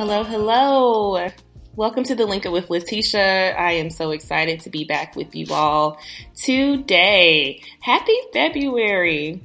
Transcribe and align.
Hello, 0.00 0.24
hello. 0.24 1.28
Welcome 1.76 2.04
to 2.04 2.14
the 2.14 2.24
Link 2.24 2.46
with 2.46 2.68
Latesha. 2.68 3.54
I 3.54 3.72
am 3.72 3.90
so 3.90 4.12
excited 4.12 4.60
to 4.60 4.70
be 4.70 4.84
back 4.84 5.14
with 5.14 5.34
you 5.34 5.44
all 5.50 5.98
today. 6.34 7.60
Happy 7.80 8.16
February. 8.32 9.42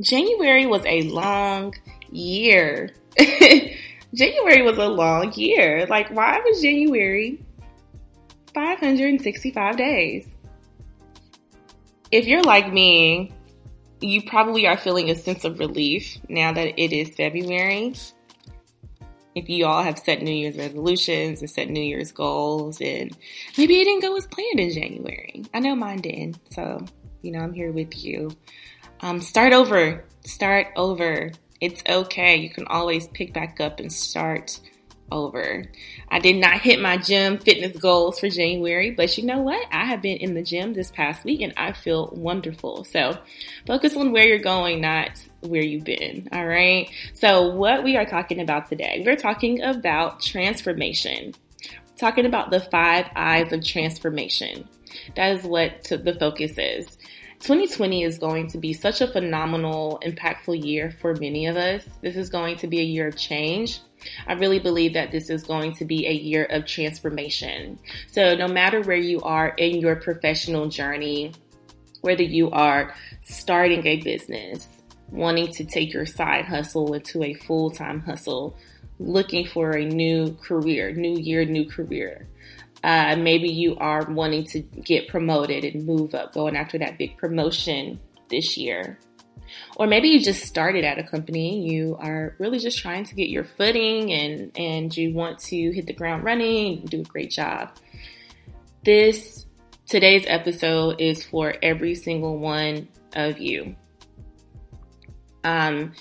January 0.00 0.66
was 0.66 0.86
a 0.86 1.02
long 1.08 1.74
year. 2.12 2.90
January 4.14 4.62
was 4.62 4.78
a 4.78 4.86
long 4.86 5.32
year. 5.32 5.86
Like, 5.86 6.10
why 6.12 6.40
was 6.44 6.62
January 6.62 7.44
565 8.54 9.76
days? 9.76 10.28
If 12.12 12.28
you're 12.28 12.44
like 12.44 12.72
me, 12.72 13.32
you 14.00 14.22
probably 14.22 14.68
are 14.68 14.76
feeling 14.76 15.10
a 15.10 15.16
sense 15.16 15.44
of 15.44 15.58
relief 15.58 16.18
now 16.28 16.52
that 16.52 16.80
it 16.80 16.92
is 16.92 17.16
February 17.16 17.94
if 19.34 19.48
you 19.48 19.66
all 19.66 19.82
have 19.82 19.98
set 19.98 20.22
New 20.22 20.32
Year's 20.32 20.56
resolutions 20.56 21.40
and 21.40 21.50
set 21.50 21.68
New 21.68 21.82
Year's 21.82 22.12
goals, 22.12 22.80
and 22.80 23.16
maybe 23.56 23.80
it 23.80 23.84
didn't 23.84 24.02
go 24.02 24.16
as 24.16 24.26
planned 24.26 24.60
in 24.60 24.70
January. 24.70 25.44
I 25.54 25.60
know 25.60 25.74
mine 25.74 26.00
didn't. 26.00 26.38
So, 26.52 26.84
you 27.22 27.32
know, 27.32 27.40
I'm 27.40 27.52
here 27.52 27.72
with 27.72 28.04
you. 28.04 28.30
Um, 29.00 29.20
start 29.20 29.52
over. 29.52 30.04
Start 30.24 30.68
over. 30.76 31.32
It's 31.60 31.82
okay. 31.88 32.36
You 32.36 32.50
can 32.50 32.66
always 32.66 33.08
pick 33.08 33.32
back 33.32 33.60
up 33.60 33.80
and 33.80 33.92
start 33.92 34.60
over. 35.10 35.64
I 36.08 36.18
did 36.18 36.36
not 36.36 36.60
hit 36.60 36.80
my 36.80 36.96
gym 36.96 37.38
fitness 37.38 37.76
goals 37.76 38.18
for 38.18 38.28
January, 38.28 38.90
but 38.90 39.16
you 39.16 39.24
know 39.24 39.40
what? 39.40 39.64
I 39.70 39.84
have 39.84 40.02
been 40.02 40.16
in 40.16 40.34
the 40.34 40.42
gym 40.42 40.72
this 40.72 40.90
past 40.90 41.24
week 41.24 41.42
and 41.42 41.52
I 41.56 41.72
feel 41.72 42.10
wonderful. 42.12 42.84
So 42.84 43.18
focus 43.66 43.96
on 43.96 44.12
where 44.12 44.26
you're 44.26 44.38
going, 44.38 44.80
not 44.80 45.10
where 45.42 45.62
you've 45.62 45.84
been. 45.84 46.28
All 46.32 46.46
right. 46.46 46.90
So 47.14 47.54
what 47.54 47.84
we 47.84 47.96
are 47.96 48.06
talking 48.06 48.40
about 48.40 48.68
today, 48.68 49.02
we're 49.04 49.16
talking 49.16 49.62
about 49.62 50.20
transformation, 50.20 51.34
talking 51.96 52.26
about 52.26 52.50
the 52.50 52.60
five 52.60 53.06
eyes 53.14 53.52
of 53.52 53.64
transformation. 53.64 54.68
That 55.16 55.36
is 55.36 55.44
what 55.44 55.84
the 55.84 56.16
focus 56.18 56.52
is. 56.56 56.98
2020 57.40 58.04
is 58.04 58.18
going 58.18 58.46
to 58.46 58.58
be 58.58 58.72
such 58.72 59.00
a 59.00 59.08
phenomenal, 59.08 60.00
impactful 60.04 60.64
year 60.64 60.92
for 61.00 61.16
many 61.16 61.46
of 61.46 61.56
us. 61.56 61.84
This 62.00 62.16
is 62.16 62.28
going 62.30 62.56
to 62.58 62.68
be 62.68 62.78
a 62.78 62.84
year 62.84 63.08
of 63.08 63.16
change. 63.16 63.80
I 64.28 64.34
really 64.34 64.60
believe 64.60 64.94
that 64.94 65.10
this 65.10 65.28
is 65.28 65.42
going 65.42 65.74
to 65.76 65.84
be 65.84 66.06
a 66.06 66.12
year 66.12 66.44
of 66.44 66.66
transformation. 66.66 67.80
So, 68.06 68.36
no 68.36 68.46
matter 68.46 68.80
where 68.82 68.96
you 68.96 69.20
are 69.22 69.48
in 69.48 69.80
your 69.80 69.96
professional 69.96 70.68
journey, 70.68 71.32
whether 72.02 72.22
you 72.22 72.50
are 72.50 72.94
starting 73.22 73.86
a 73.88 74.00
business, 74.02 74.68
wanting 75.12 75.52
to 75.52 75.64
take 75.64 75.92
your 75.92 76.06
side 76.06 76.46
hustle 76.46 76.94
into 76.94 77.22
a 77.22 77.34
full 77.34 77.70
time 77.70 78.00
hustle, 78.00 78.56
looking 78.98 79.46
for 79.46 79.72
a 79.72 79.84
new 79.84 80.34
career, 80.42 80.92
new 80.92 81.18
year, 81.18 81.44
new 81.44 81.68
career. 81.68 82.26
Uh, 82.82 83.14
maybe 83.16 83.48
you 83.48 83.76
are 83.76 84.04
wanting 84.10 84.44
to 84.44 84.60
get 84.60 85.06
promoted 85.06 85.64
and 85.64 85.86
move 85.86 86.14
up, 86.14 86.32
going 86.32 86.56
after 86.56 86.78
that 86.78 86.98
big 86.98 87.16
promotion 87.16 88.00
this 88.28 88.56
year. 88.56 88.98
Or 89.76 89.86
maybe 89.86 90.08
you 90.08 90.20
just 90.20 90.44
started 90.44 90.84
at 90.84 90.98
a 90.98 91.02
company, 91.02 91.68
you 91.68 91.96
are 92.00 92.34
really 92.38 92.58
just 92.58 92.78
trying 92.78 93.04
to 93.04 93.14
get 93.14 93.28
your 93.28 93.44
footing 93.44 94.12
and, 94.12 94.50
and 94.56 94.96
you 94.96 95.12
want 95.12 95.38
to 95.40 95.70
hit 95.72 95.86
the 95.86 95.92
ground 95.92 96.24
running 96.24 96.80
and 96.80 96.90
do 96.90 97.00
a 97.02 97.04
great 97.04 97.30
job. 97.30 97.70
This 98.84 99.46
today's 99.86 100.24
episode 100.26 101.00
is 101.00 101.22
for 101.22 101.54
every 101.62 101.94
single 101.94 102.38
one 102.38 102.88
of 103.14 103.38
you. 103.38 103.76
Um, 105.44 105.92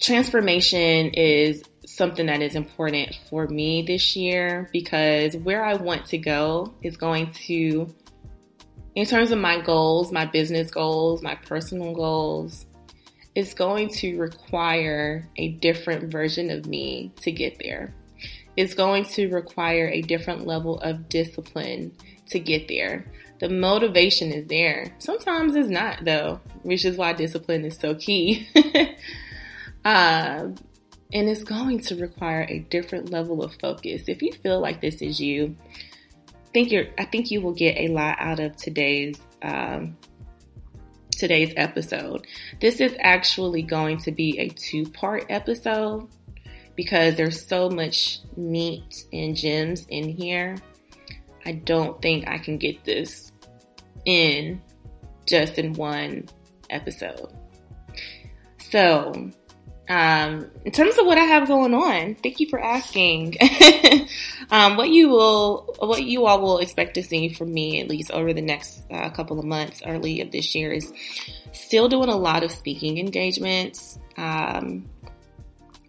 transformation 0.00 1.10
is 1.14 1.62
something 1.86 2.26
that 2.26 2.42
is 2.42 2.54
important 2.54 3.18
for 3.28 3.46
me 3.46 3.82
this 3.82 4.14
year 4.14 4.68
because 4.72 5.36
where 5.36 5.64
I 5.64 5.74
want 5.74 6.06
to 6.06 6.18
go 6.18 6.74
is 6.82 6.96
going 6.96 7.32
to, 7.46 7.92
in 8.94 9.06
terms 9.06 9.32
of 9.32 9.38
my 9.38 9.60
goals, 9.60 10.12
my 10.12 10.26
business 10.26 10.70
goals, 10.70 11.22
my 11.22 11.34
personal 11.34 11.94
goals, 11.94 12.66
it's 13.34 13.54
going 13.54 13.88
to 13.88 14.18
require 14.18 15.28
a 15.36 15.48
different 15.48 16.10
version 16.10 16.50
of 16.50 16.66
me 16.66 17.12
to 17.22 17.32
get 17.32 17.58
there. 17.62 17.94
It's 18.58 18.74
going 18.74 19.04
to 19.04 19.28
require 19.28 19.86
a 19.86 20.02
different 20.02 20.44
level 20.44 20.80
of 20.80 21.08
discipline 21.08 21.92
to 22.30 22.40
get 22.40 22.66
there. 22.66 23.06
The 23.38 23.48
motivation 23.48 24.32
is 24.32 24.48
there. 24.48 24.96
Sometimes 24.98 25.54
it's 25.54 25.68
not 25.68 26.04
though, 26.04 26.40
which 26.64 26.84
is 26.84 26.96
why 26.96 27.12
discipline 27.12 27.64
is 27.64 27.78
so 27.78 27.94
key. 27.94 28.48
uh, 29.84 30.48
and 30.50 30.58
it's 31.12 31.44
going 31.44 31.78
to 31.82 31.94
require 32.00 32.46
a 32.48 32.58
different 32.58 33.10
level 33.10 33.44
of 33.44 33.54
focus. 33.54 34.08
If 34.08 34.22
you 34.22 34.32
feel 34.32 34.58
like 34.58 34.80
this 34.80 35.02
is 35.02 35.20
you, 35.20 35.54
think 36.52 36.72
you're, 36.72 36.86
I 36.98 37.04
think 37.04 37.30
you 37.30 37.40
will 37.40 37.54
get 37.54 37.76
a 37.78 37.86
lot 37.92 38.16
out 38.18 38.40
of 38.40 38.56
today's 38.56 39.20
um, 39.40 39.96
today's 41.12 41.52
episode. 41.56 42.26
This 42.60 42.80
is 42.80 42.96
actually 42.98 43.62
going 43.62 43.98
to 43.98 44.10
be 44.10 44.36
a 44.40 44.48
two 44.48 44.84
part 44.86 45.26
episode 45.28 46.08
because 46.78 47.16
there's 47.16 47.44
so 47.44 47.68
much 47.68 48.20
meat 48.36 49.04
and 49.12 49.34
gems 49.34 49.84
in 49.88 50.08
here. 50.08 50.56
I 51.44 51.50
don't 51.50 52.00
think 52.00 52.28
I 52.28 52.38
can 52.38 52.56
get 52.56 52.84
this 52.84 53.32
in 54.04 54.62
just 55.26 55.58
in 55.58 55.72
one 55.72 56.28
episode. 56.70 57.32
So, 58.70 59.28
um, 59.88 60.50
in 60.64 60.70
terms 60.70 60.96
of 60.98 61.06
what 61.06 61.18
I 61.18 61.24
have 61.24 61.48
going 61.48 61.74
on, 61.74 62.14
thank 62.14 62.38
you 62.38 62.48
for 62.48 62.62
asking. 62.62 63.34
um, 64.52 64.76
what 64.76 64.88
you 64.88 65.08
will, 65.08 65.74
what 65.80 66.04
you 66.04 66.26
all 66.26 66.40
will 66.40 66.58
expect 66.58 66.94
to 66.94 67.02
see 67.02 67.28
from 67.30 67.52
me, 67.52 67.80
at 67.80 67.88
least 67.88 68.12
over 68.12 68.32
the 68.32 68.40
next 68.40 68.82
uh, 68.92 69.10
couple 69.10 69.40
of 69.40 69.44
months, 69.44 69.82
early 69.84 70.20
of 70.20 70.30
this 70.30 70.54
year, 70.54 70.70
is 70.70 70.92
still 71.50 71.88
doing 71.88 72.08
a 72.08 72.16
lot 72.16 72.44
of 72.44 72.52
speaking 72.52 72.98
engagements. 72.98 73.98
Um, 74.16 74.88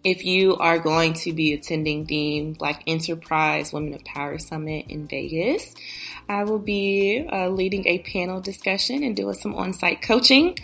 if 0.02 0.24
you 0.24 0.56
are 0.56 0.78
going 0.78 1.12
to 1.12 1.32
be 1.32 1.52
attending 1.52 2.04
the 2.04 2.54
Black 2.58 2.82
Enterprise 2.86 3.72
Women 3.72 3.94
of 3.94 4.04
Power 4.04 4.38
Summit 4.38 4.86
in 4.88 5.06
Vegas, 5.06 5.74
I 6.28 6.44
will 6.44 6.58
be 6.58 7.26
uh, 7.30 7.48
leading 7.48 7.86
a 7.86 7.98
panel 7.98 8.40
discussion 8.40 9.02
and 9.02 9.14
doing 9.14 9.34
some 9.34 9.54
on-site 9.54 10.02
coaching. 10.02 10.56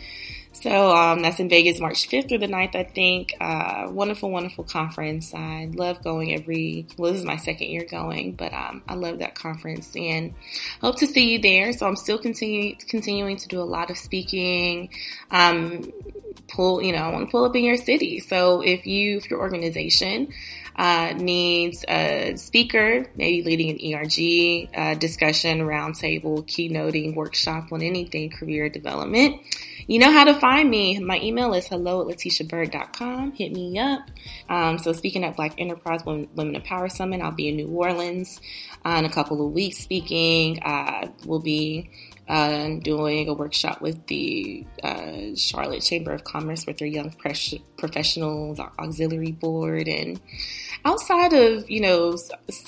So 0.53 0.97
um, 0.97 1.21
that's 1.21 1.39
in 1.39 1.51
Vegas, 1.51 1.81
March 1.81 2.09
5th 2.09 2.31
through 2.31 2.39
the 2.39 2.47
9th, 2.47 2.75
I 2.75 2.85
think. 2.85 3.35
Uh, 3.39 3.89
wonderful, 3.91 4.31
wonderful 4.31 4.65
conference. 4.65 5.35
I 5.35 5.69
love 5.71 6.03
going 6.03 6.33
every, 6.33 6.87
well, 6.97 7.13
this 7.13 7.21
is 7.21 7.27
my 7.27 7.37
second 7.37 7.67
year 7.67 7.85
going, 7.85 8.33
but 8.33 8.55
um, 8.55 8.83
I 8.89 8.95
love 8.95 9.19
that 9.19 9.35
conference 9.35 9.95
and 9.95 10.33
hope 10.81 10.97
to 11.01 11.07
see 11.07 11.33
you 11.33 11.41
there. 11.41 11.75
So 11.75 11.87
I'm 11.87 11.97
still 11.97 12.17
continue, 12.17 12.75
continuing 12.89 13.37
to 13.37 13.49
do 13.49 13.61
a 13.61 13.65
lot 13.65 13.91
of 13.91 13.99
speaking. 13.99 14.89
Um, 15.31 15.93
pull, 16.49 16.83
you 16.83 16.93
know, 16.93 16.99
I 16.99 17.13
want 17.13 17.27
to 17.27 17.31
pull 17.31 17.45
up 17.45 17.57
in 17.57 17.65
your 17.65 17.77
city. 17.77 18.21
So 18.21 18.61
if 18.61 18.87
you, 18.87 19.17
if 19.19 19.31
your 19.31 19.41
organization 19.41 20.33
uh, 20.77 21.15
needs 21.17 21.85
a 21.89 22.37
speaker, 22.37 23.07
maybe 23.17 23.43
leading 23.43 23.71
an 23.71 23.95
ERG 23.95 24.69
uh, 24.75 24.95
discussion, 24.99 25.61
roundtable, 25.61 26.45
keynoting, 26.47 27.15
workshop 27.15 27.73
on 27.73 27.83
anything 27.83 28.31
career 28.31 28.69
development, 28.69 29.41
you 29.87 29.99
know 29.99 30.13
how 30.13 30.25
to 30.25 30.35
find 30.35 30.69
me. 30.69 30.99
My 30.99 31.19
email 31.21 31.55
is 31.55 31.67
hello 31.67 32.03
at 32.03 32.17
lateshabyrd.com. 32.17 33.33
Hit 33.33 33.53
me 33.53 33.79
up. 33.79 34.01
Um, 34.49 34.79
so 34.79 34.93
speaking 34.93 35.25
at 35.25 35.37
Black 35.37 35.55
Enterprise 35.59 36.05
Women, 36.05 36.29
Women 36.35 36.57
of 36.57 36.65
Power 36.65 36.89
Summit, 36.89 37.23
I'll 37.23 37.31
be 37.31 37.49
in 37.49 37.57
New 37.57 37.69
Orleans 37.69 38.41
uh, 38.85 38.97
in 38.99 39.05
a 39.05 39.11
couple 39.11 39.47
of 39.47 39.53
weeks 39.53 39.79
speaking. 39.79 40.61
Uh, 40.63 41.09
we'll 41.25 41.41
be 41.41 41.91
uh, 42.29 42.69
doing 42.83 43.29
a 43.29 43.35
workshop 43.35 43.81
with 43.81 44.07
the 44.07 44.65
uh, 44.83 45.35
Charlotte 45.37 45.83
Chamber 45.83 46.13
of 46.13 46.25
Commerce 46.25 46.67
with 46.67 46.79
their 46.79 46.89
Young 46.89 47.11
Professionals 47.77 48.59
Auxiliary 48.59 49.33
Board. 49.33 49.87
And 49.87 50.21
outside 50.85 51.33
of, 51.33 51.71
you 51.71 51.81
know, 51.81 52.17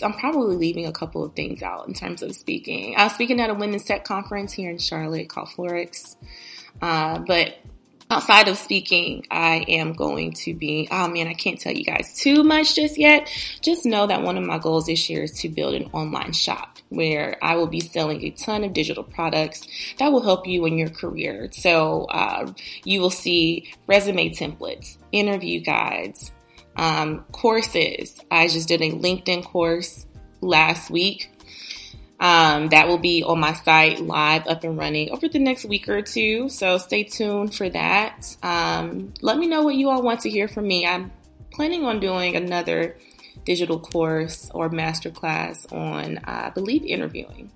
I'm 0.03 0.15
probably 0.15 0.57
leaving 0.57 0.87
a 0.87 0.93
couple 0.93 1.25
of 1.25 1.35
things 1.35 1.63
out 1.63 1.89
in 1.89 1.95
terms 1.95 2.23
of 2.23 2.35
speaking. 2.37 2.95
I 2.97 3.05
was 3.05 3.15
speaking 3.15 3.41
at 3.41 3.51
a 3.51 3.55
women's 3.55 3.85
tech 3.85 4.05
conference 4.05 4.53
here 4.53 4.71
in 4.71 4.79
Charlotte 4.79 5.29
called 5.29 5.49
Forex. 5.49 6.17
Uh, 6.81 7.19
but 7.19 7.59
outside 8.11 8.47
of 8.49 8.57
speaking, 8.57 9.27
I 9.31 9.65
am 9.69 9.93
going 9.93 10.35
to 10.35 10.55
be, 10.55 10.89
oh 10.91 11.09
man, 11.09 11.27
I 11.27 11.35
can't 11.35 11.61
tell 11.61 11.73
you 11.73 11.85
guys 11.85 12.15
too 12.15 12.45
much 12.45 12.77
just 12.77 12.97
yet. 12.97 13.29
Just 13.61 13.85
know 13.85 14.07
that 14.07 14.23
one 14.23 14.39
of 14.39 14.45
my 14.45 14.59
goals 14.59 14.87
this 14.87 15.11
year 15.11 15.25
is 15.25 15.33
to 15.41 15.49
build 15.49 15.75
an 15.75 15.91
online 15.93 16.33
shop 16.33 16.78
where 16.89 17.37
I 17.43 17.57
will 17.57 17.67
be 17.67 17.81
selling 17.81 18.23
a 18.25 18.31
ton 18.31 18.65
of 18.65 18.73
digital 18.73 19.05
products 19.05 19.67
that 19.99 20.11
will 20.11 20.23
help 20.23 20.47
you 20.47 20.65
in 20.67 20.79
your 20.79 20.89
career. 20.89 21.49
So 21.53 22.05
uh, 22.05 22.53
you 22.85 23.01
will 23.01 23.11
see 23.11 23.71
resume 23.87 24.31
templates, 24.31 24.97
interview 25.13 25.61
guides, 25.61 26.31
um, 26.77 27.25
courses. 27.33 28.19
I 28.31 28.49
just 28.49 28.69
did 28.69 28.81
a 28.83 28.91
LinkedIn 28.91 29.45
course 29.45 30.07
last 30.41 30.91
week 30.91 31.31
um, 32.21 32.69
that 32.69 32.89
will 32.89 32.99
be 32.99 33.23
on 33.23 33.39
my 33.39 33.53
site 33.53 34.01
live 34.01 34.47
up 34.47 34.65
and 34.65 34.77
running 34.77 35.11
over 35.11 35.29
the 35.29 35.39
next 35.39 35.65
week 35.65 35.89
or 35.89 36.03
two. 36.03 36.49
So 36.49 36.79
stay 36.79 37.05
tuned 37.05 37.55
for 37.55 37.69
that. 37.69 38.37
Um, 38.43 39.13
let 39.21 39.39
me 39.39 39.47
know 39.47 39.63
what 39.63 39.75
you 39.75 39.91
all 39.91 40.03
want 40.03 40.21
to 40.21 40.31
hear 40.31 40.49
from 40.49 40.67
me. 40.67 40.87
I'm 40.87 41.13
planning 41.53 41.85
on 41.85 42.01
doing 42.01 42.37
another 42.37 42.97
digital 43.49 43.81
course 43.81 44.51
or 44.53 44.69
masterclass 44.69 45.73
on, 45.73 46.19
I 46.25 46.51
believe, 46.51 46.85
interviewing. 46.85 47.51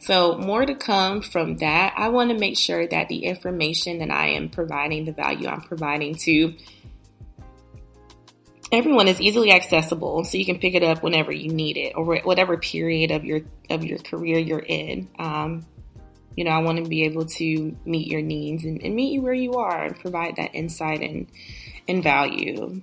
So, 0.00 0.36
more 0.36 0.66
to 0.66 0.74
come 0.74 1.22
from 1.22 1.56
that. 1.56 1.94
I 1.96 2.10
want 2.10 2.30
to 2.30 2.38
make 2.38 2.58
sure 2.58 2.86
that 2.86 3.08
the 3.08 3.24
information 3.24 4.00
that 4.00 4.10
I 4.10 4.28
am 4.32 4.50
providing, 4.50 5.06
the 5.06 5.12
value 5.12 5.48
I'm 5.48 5.62
providing 5.62 6.16
to 6.26 6.54
everyone 8.70 9.08
is 9.08 9.20
easily 9.22 9.52
accessible, 9.52 10.24
so 10.24 10.36
you 10.36 10.44
can 10.44 10.58
pick 10.58 10.74
it 10.74 10.82
up 10.82 11.02
whenever 11.02 11.32
you 11.32 11.50
need 11.50 11.78
it 11.78 11.94
or 11.96 12.20
whatever 12.20 12.58
period 12.58 13.10
of 13.10 13.24
your 13.24 13.40
of 13.70 13.82
your 13.82 13.98
career 13.98 14.38
you're 14.38 14.58
in. 14.58 15.08
Um, 15.18 15.66
you 16.36 16.44
know, 16.44 16.50
I 16.50 16.58
want 16.58 16.84
to 16.84 16.88
be 16.88 17.04
able 17.04 17.24
to 17.24 17.76
meet 17.86 18.06
your 18.06 18.22
needs 18.22 18.64
and, 18.64 18.82
and 18.82 18.94
meet 18.94 19.12
you 19.12 19.22
where 19.22 19.34
you 19.34 19.54
are 19.54 19.82
and 19.82 19.98
provide 19.98 20.36
that 20.36 20.54
insight 20.54 21.00
and 21.00 21.26
and 21.88 22.02
value. 22.02 22.82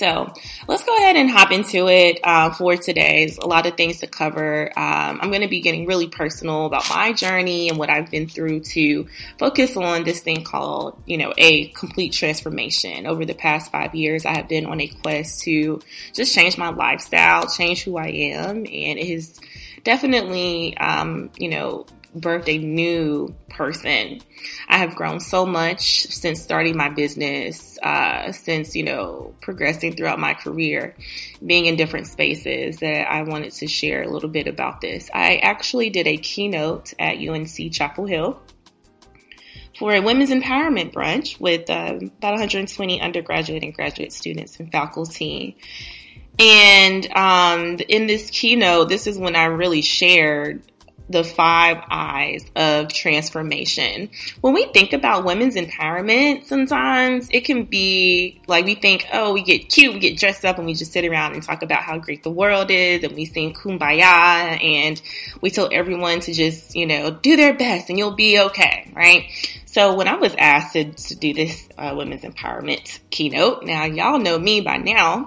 So 0.00 0.32
let's 0.66 0.82
go 0.82 0.96
ahead 0.96 1.16
and 1.16 1.28
hop 1.28 1.52
into 1.52 1.86
it 1.88 2.20
uh, 2.24 2.54
for 2.54 2.74
today. 2.74 3.26
There's 3.26 3.36
a 3.36 3.46
lot 3.46 3.66
of 3.66 3.76
things 3.76 3.98
to 3.98 4.06
cover. 4.06 4.70
Um, 4.74 5.20
I'm 5.20 5.28
going 5.28 5.42
to 5.42 5.48
be 5.48 5.60
getting 5.60 5.84
really 5.84 6.08
personal 6.08 6.64
about 6.64 6.88
my 6.88 7.12
journey 7.12 7.68
and 7.68 7.76
what 7.76 7.90
I've 7.90 8.10
been 8.10 8.26
through 8.26 8.60
to 8.60 9.08
focus 9.38 9.76
on 9.76 10.04
this 10.04 10.20
thing 10.20 10.42
called, 10.42 11.02
you 11.04 11.18
know, 11.18 11.34
a 11.36 11.68
complete 11.68 12.14
transformation. 12.14 13.06
Over 13.06 13.26
the 13.26 13.34
past 13.34 13.70
five 13.70 13.94
years, 13.94 14.24
I 14.24 14.34
have 14.38 14.48
been 14.48 14.64
on 14.64 14.80
a 14.80 14.88
quest 14.88 15.42
to 15.42 15.82
just 16.14 16.34
change 16.34 16.56
my 16.56 16.70
lifestyle, 16.70 17.46
change 17.46 17.82
who 17.82 17.98
I 17.98 18.06
am, 18.06 18.56
and 18.56 18.66
it 18.66 19.06
has 19.06 19.38
definitely, 19.84 20.78
um, 20.78 21.30
you 21.36 21.50
know, 21.50 21.84
birthed 22.16 22.48
a 22.48 22.58
new 22.58 23.34
person. 23.48 24.20
I 24.68 24.78
have 24.78 24.96
grown 24.96 25.20
so 25.20 25.46
much 25.46 26.06
since 26.06 26.42
starting 26.42 26.76
my 26.76 26.88
business, 26.88 27.78
uh, 27.82 28.32
since, 28.32 28.74
you 28.74 28.82
know, 28.82 29.34
progressing 29.40 29.94
throughout 29.94 30.18
my 30.18 30.34
career, 30.34 30.96
being 31.44 31.66
in 31.66 31.76
different 31.76 32.06
spaces 32.06 32.78
that 32.78 33.10
I 33.10 33.22
wanted 33.22 33.52
to 33.54 33.66
share 33.66 34.02
a 34.02 34.08
little 34.08 34.28
bit 34.28 34.48
about 34.48 34.80
this. 34.80 35.10
I 35.12 35.36
actually 35.36 35.90
did 35.90 36.06
a 36.06 36.16
keynote 36.16 36.94
at 36.98 37.18
UNC 37.18 37.72
Chapel 37.72 38.06
Hill 38.06 38.40
for 39.78 39.94
a 39.94 40.00
women's 40.00 40.30
empowerment 40.30 40.92
brunch 40.92 41.40
with 41.40 41.70
uh, 41.70 41.96
about 41.96 42.32
120 42.32 43.00
undergraduate 43.00 43.62
and 43.62 43.72
graduate 43.72 44.12
students 44.12 44.58
and 44.58 44.70
faculty. 44.70 45.56
And 46.38 47.06
um, 47.14 47.78
in 47.88 48.06
this 48.06 48.30
keynote, 48.30 48.88
this 48.88 49.06
is 49.06 49.18
when 49.18 49.36
I 49.36 49.44
really 49.46 49.82
shared 49.82 50.62
the 51.10 51.24
five 51.24 51.82
eyes 51.90 52.44
of 52.54 52.92
transformation. 52.92 54.10
When 54.40 54.54
we 54.54 54.66
think 54.66 54.92
about 54.92 55.24
women's 55.24 55.56
empowerment, 55.56 56.44
sometimes 56.44 57.28
it 57.32 57.44
can 57.44 57.64
be 57.64 58.40
like 58.46 58.64
we 58.64 58.76
think, 58.76 59.06
oh, 59.12 59.32
we 59.32 59.42
get 59.42 59.68
cute, 59.68 59.92
we 59.92 59.98
get 59.98 60.18
dressed 60.18 60.44
up, 60.44 60.58
and 60.58 60.66
we 60.66 60.74
just 60.74 60.92
sit 60.92 61.04
around 61.04 61.34
and 61.34 61.42
talk 61.42 61.62
about 61.62 61.82
how 61.82 61.98
great 61.98 62.22
the 62.22 62.30
world 62.30 62.70
is, 62.70 63.02
and 63.02 63.14
we 63.16 63.24
sing 63.24 63.52
kumbaya, 63.52 64.62
and 64.62 65.02
we 65.40 65.50
tell 65.50 65.68
everyone 65.72 66.20
to 66.20 66.32
just, 66.32 66.76
you 66.76 66.86
know, 66.86 67.10
do 67.10 67.36
their 67.36 67.54
best 67.54 67.90
and 67.90 67.98
you'll 67.98 68.14
be 68.14 68.38
okay, 68.38 68.90
right? 68.94 69.24
So 69.66 69.94
when 69.94 70.08
I 70.08 70.16
was 70.16 70.34
asked 70.38 70.74
to, 70.74 70.84
to 70.92 71.14
do 71.16 71.34
this 71.34 71.68
uh, 71.76 71.94
women's 71.96 72.22
empowerment 72.22 73.00
keynote, 73.10 73.64
now 73.64 73.84
y'all 73.84 74.18
know 74.18 74.38
me 74.38 74.60
by 74.60 74.76
now. 74.76 75.26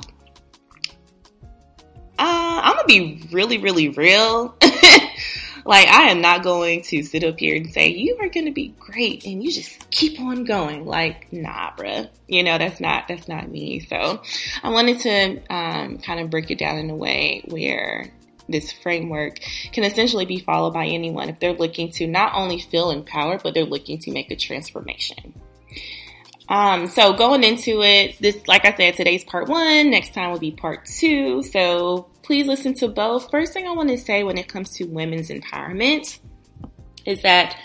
Uh, 2.20 2.62
I'm 2.64 2.76
gonna 2.76 2.88
be 2.88 3.28
really, 3.32 3.58
really 3.58 3.90
real. 3.90 4.56
Like, 5.66 5.88
I 5.88 6.10
am 6.10 6.22
not 6.22 6.44
going 6.44 6.82
to 6.84 7.04
sit 7.04 7.24
up 7.24 7.40
here 7.40 7.56
and 7.56 7.72
say, 7.72 7.90
you 7.90 8.18
are 8.22 8.30
going 8.30 8.46
to 8.46 8.52
be 8.52 8.76
great 8.80 9.26
and 9.26 9.44
you 9.44 9.52
just 9.52 9.90
keep 9.92 10.20
on 10.20 10.44
going. 10.44 10.86
Like, 10.86 11.32
nah, 11.32 11.72
bruh. 11.72 12.10
You 12.28 12.44
know, 12.44 12.58
that's 12.58 12.80
not, 12.80 13.08
that's 13.08 13.28
not 13.28 13.50
me. 13.50 13.80
So 13.80 14.22
I 14.62 14.70
wanted 14.70 15.00
to, 15.02 15.54
um, 15.54 15.98
kind 16.00 16.20
of 16.20 16.30
break 16.30 16.52
it 16.52 16.60
down 16.60 16.78
in 16.78 16.90
a 16.90 16.96
way 16.96 17.44
where 17.48 18.12
this 18.50 18.72
framework 18.72 19.40
can 19.72 19.84
essentially 19.84 20.26
be 20.26 20.40
followed 20.40 20.74
by 20.74 20.86
anyone 20.88 21.30
if 21.30 21.40
they're 21.40 21.54
looking 21.54 21.92
to 21.92 22.08
not 22.08 22.34
only 22.36 22.60
feel 22.60 22.92
empowered, 22.92 23.42
but 23.42 23.54
they're 23.54 23.64
looking 23.64 24.00
to 24.00 24.12
make 24.12 24.32
a 24.32 24.36
transformation. 24.36 25.34
Um, 26.50 26.88
so 26.88 27.14
going 27.14 27.44
into 27.44 27.82
it, 27.82 28.18
this, 28.20 28.48
like 28.48 28.66
I 28.66 28.74
said, 28.76 28.96
today's 28.96 29.24
part 29.24 29.48
one. 29.48 29.90
Next 29.90 30.14
time 30.14 30.32
will 30.32 30.40
be 30.40 30.52
part 30.52 30.86
two. 30.86 31.42
So 31.44 32.10
please 32.22 32.48
listen 32.48 32.74
to 32.76 32.88
both. 32.88 33.32
First 33.32 33.54
thing 33.54 33.68
I 33.68 33.72
want 33.72 33.90
to 33.90 33.98
say 33.98 34.24
when 34.24 34.38
it 34.38 34.48
comes 34.48 34.72
to 34.78 34.86
women's 34.86 35.30
empowerment 35.30 36.20
is 37.06 37.22
that 37.22 37.58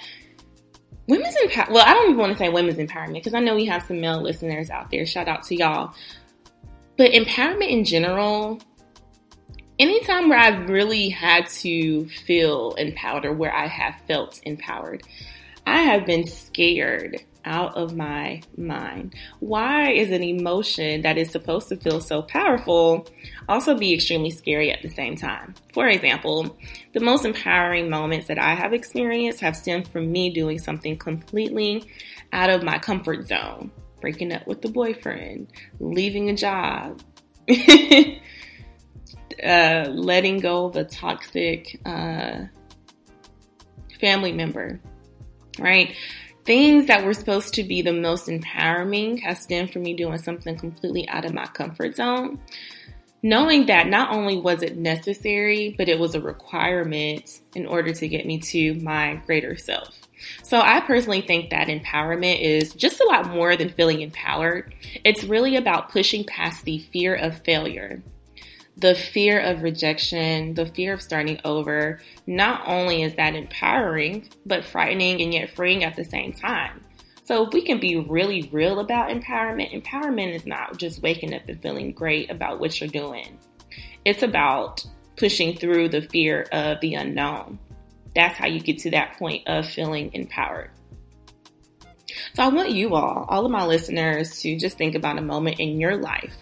women's 1.07 1.35
empowerment, 1.37 1.71
well, 1.71 1.85
I 1.87 1.95
don't 1.95 2.11
even 2.11 2.19
want 2.19 2.33
to 2.33 2.39
say 2.39 2.49
women's 2.49 2.79
empowerment 2.79 3.15
because 3.15 3.35
I 3.35 3.41
know 3.41 3.57
we 3.57 3.67
have 3.67 3.83
some 3.83 4.01
male 4.01 4.23
listeners 4.23 4.71
out 4.71 4.91
there. 4.91 5.07
Shout 5.07 5.29
out 5.29 5.43
to 5.45 5.57
y'all. 5.57 5.95
But 6.97 7.13
empowerment 7.13 7.71
in 7.71 7.85
general, 7.85 8.61
anytime 9.79 10.29
where 10.29 10.39
I've 10.39 10.69
really 10.69 11.09
had 11.09 11.49
to 11.49 12.09
feel 12.09 12.75
empowered 12.75 13.25
or 13.25 13.33
where 13.33 13.55
I 13.55 13.67
have 13.67 13.95
felt 14.07 14.41
empowered, 14.45 15.03
I 15.67 15.83
have 15.83 16.07
been 16.07 16.27
scared 16.27 17.25
out 17.45 17.77
of 17.77 17.97
my 17.97 18.43
mind. 18.57 19.15
Why 19.41 19.91
is 19.91 20.11
an 20.11 20.23
emotion 20.23 21.03
that 21.03 21.19
is 21.19 21.31
supposed 21.31 21.69
to 21.69 21.77
feel 21.77 22.01
so 22.01 22.23
powerful 22.23 23.07
also 23.49 23.77
be 23.77 23.95
extremely 23.95 24.31
scary 24.31 24.71
at 24.71 24.83
the 24.83 24.89
same 24.89 25.17
time? 25.17 25.55
For 25.73 25.87
example, 25.89 26.57
the 26.93 27.01
most 27.01 27.25
empowering 27.25 27.89
moments 27.89 28.29
that 28.29 28.39
I 28.39 28.55
have 28.55 28.73
experienced 28.73 29.41
have 29.41 29.57
stemmed 29.57 29.89
from 29.89 30.11
me 30.11 30.31
doing 30.31 30.59
something 30.59 30.97
completely 30.97 31.85
out 32.33 32.51
of 32.51 32.63
my 32.63 32.79
comfort 32.79 33.27
zone. 33.27 33.71
Breaking 34.01 34.33
up 34.33 34.47
with 34.47 34.63
the 34.63 34.69
boyfriend, 34.69 35.49
leaving 35.81 36.31
a 36.31 36.37
job, 36.37 37.03
uh, 39.43 39.87
letting 39.89 40.39
go 40.39 40.67
of 40.67 40.77
a 40.77 40.85
toxic 40.85 41.81
uh, 41.85 42.45
family 44.01 44.33
member, 44.33 44.81
right? 45.59 45.95
Things 46.49 46.87
that 46.87 47.05
were 47.05 47.13
supposed 47.13 47.53
to 47.53 47.63
be 47.63 47.83
the 47.83 47.93
most 47.93 48.27
empowering 48.27 49.19
has 49.19 49.39
stemmed 49.39 49.71
from 49.71 49.83
me 49.83 49.93
doing 49.93 50.17
something 50.17 50.57
completely 50.57 51.07
out 51.11 51.27
of 51.27 51.35
my 51.35 51.45
comfort 51.45 51.95
zone. 51.95 52.41
Knowing 53.23 53.67
that 53.67 53.87
not 53.87 54.11
only 54.15 54.39
was 54.39 54.63
it 54.63 54.79
necessary, 54.79 55.75
but 55.77 55.91
it 55.91 55.99
was 55.99 56.15
a 56.15 56.21
requirement 56.23 57.41
in 57.55 57.67
order 57.67 57.93
to 57.93 58.09
get 58.09 58.25
me 58.25 58.39
to 58.39 58.73
my 58.77 59.21
greater 59.27 59.59
self. 59.59 59.95
So 60.43 60.59
I 60.59 60.81
personally 60.81 61.21
think 61.21 61.51
that 61.51 61.69
empowerment 61.69 62.41
is 62.41 62.73
just 62.73 63.03
a 63.03 63.07
lot 63.07 63.29
more 63.29 63.55
than 63.55 63.69
feeling 63.69 64.01
empowered. 64.01 64.75
It's 65.05 65.25
really 65.25 65.57
about 65.57 65.91
pushing 65.91 66.25
past 66.25 66.65
the 66.65 66.79
fear 66.79 67.15
of 67.15 67.45
failure 67.45 68.03
the 68.79 68.95
fear 68.95 69.41
of 69.41 69.63
rejection, 69.63 70.55
the 70.55 70.67
fear 70.67 70.93
of 70.93 71.03
starting 71.03 71.41
over, 71.45 72.01
not 72.27 72.63
only 72.67 73.03
is 73.03 73.15
that 73.17 73.35
empowering, 73.35 74.29
but 74.47 74.65
frightening 74.65 75.21
and 75.21 75.35
yet 75.35 75.51
freeing 75.51 75.83
at 75.83 75.97
the 75.97 76.05
same 76.05 76.33
time. 76.33 76.85
So 77.25 77.47
if 77.47 77.53
we 77.53 77.63
can 77.63 77.81
be 77.81 77.97
really 77.97 78.49
real 78.53 78.79
about 78.79 79.11
empowerment, 79.11 79.73
empowerment 79.73 80.35
is 80.35 80.47
not 80.47 80.79
just 80.79 81.03
waking 81.03 81.35
up 81.35 81.43
and 81.49 81.61
feeling 81.61 81.93
great 81.93 82.31
about 82.31 82.61
what 82.61 82.81
you're 82.81 82.89
doing. 82.89 83.39
It's 84.05 84.23
about 84.23 84.87
pushing 85.17 85.57
through 85.57 85.89
the 85.89 86.03
fear 86.03 86.47
of 86.53 86.81
the 86.81 86.95
unknown. 86.95 87.59
That's 88.15 88.39
how 88.39 88.47
you 88.47 88.61
get 88.61 88.79
to 88.79 88.93
that 88.93 89.19
point 89.19 89.47
of 89.49 89.67
feeling 89.67 90.11
empowered. 90.15 90.71
So 92.35 92.45
I 92.45 92.49
want 92.49 92.71
you 92.71 92.95
all, 92.95 93.27
all 93.29 93.45
of 93.45 93.51
my 93.51 93.67
listeners, 93.67 94.41
to 94.43 94.57
just 94.57 94.79
think 94.79 94.95
about 94.95 95.19
a 95.19 95.23
moment 95.23 95.59
in 95.59 95.81
your 95.81 95.97
life 95.97 96.37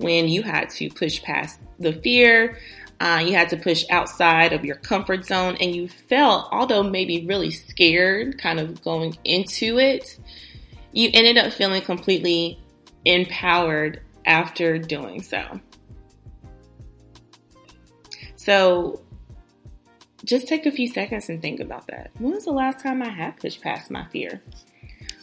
when 0.00 0.28
you 0.28 0.42
had 0.42 0.70
to 0.70 0.88
push 0.90 1.22
past 1.22 1.60
the 1.78 1.92
fear, 1.92 2.58
uh, 3.00 3.22
you 3.24 3.32
had 3.32 3.48
to 3.50 3.56
push 3.56 3.84
outside 3.90 4.52
of 4.52 4.64
your 4.64 4.76
comfort 4.76 5.24
zone, 5.24 5.56
and 5.60 5.74
you 5.74 5.88
felt, 5.88 6.48
although 6.52 6.82
maybe 6.82 7.24
really 7.26 7.50
scared, 7.50 8.38
kind 8.38 8.58
of 8.58 8.82
going 8.82 9.16
into 9.24 9.78
it, 9.78 10.18
you 10.92 11.10
ended 11.14 11.38
up 11.38 11.52
feeling 11.52 11.82
completely 11.82 12.58
empowered 13.04 14.00
after 14.26 14.78
doing 14.78 15.22
so. 15.22 15.60
So 18.36 19.00
just 20.24 20.48
take 20.48 20.66
a 20.66 20.70
few 20.70 20.88
seconds 20.88 21.28
and 21.28 21.40
think 21.40 21.60
about 21.60 21.86
that. 21.88 22.10
When 22.18 22.32
was 22.32 22.44
the 22.44 22.52
last 22.52 22.82
time 22.82 23.02
I 23.02 23.08
had 23.08 23.36
pushed 23.36 23.60
past 23.60 23.90
my 23.90 24.06
fear? 24.06 24.42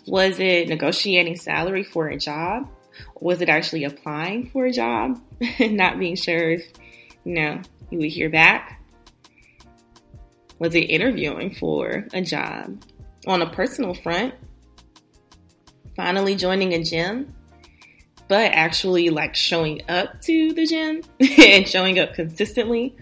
Was 0.08 0.40
it 0.40 0.70
negotiating 0.70 1.36
salary 1.36 1.84
for 1.84 2.08
a 2.08 2.18
job? 2.18 2.70
Was 3.20 3.42
it 3.42 3.50
actually 3.50 3.84
applying 3.84 4.50
for 4.50 4.66
a 4.66 4.72
job 4.72 5.22
and 5.60 5.78
not 5.78 6.00
being 6.00 6.16
sure 6.16 6.52
if, 6.52 6.68
you 7.24 7.34
know, 7.34 7.62
you 7.90 8.00
would 8.00 8.10
hear 8.10 8.30
back? 8.30 8.82
Was 10.60 10.76
it 10.76 10.82
interviewing 10.82 11.54
for 11.54 12.08
a 12.14 12.22
job? 12.22 12.82
On 13.28 13.42
a 13.42 13.50
personal 13.50 13.94
front, 13.94 14.34
finally 15.96 16.36
joining 16.36 16.74
a 16.74 16.84
gym, 16.84 17.34
but 18.28 18.52
actually 18.52 19.10
like 19.10 19.36
showing 19.36 19.82
up 19.90 20.22
to 20.22 20.54
the 20.54 20.66
gym 20.66 21.02
and 21.40 21.68
showing 21.68 22.00
up 22.00 22.14
consistently 22.14 22.96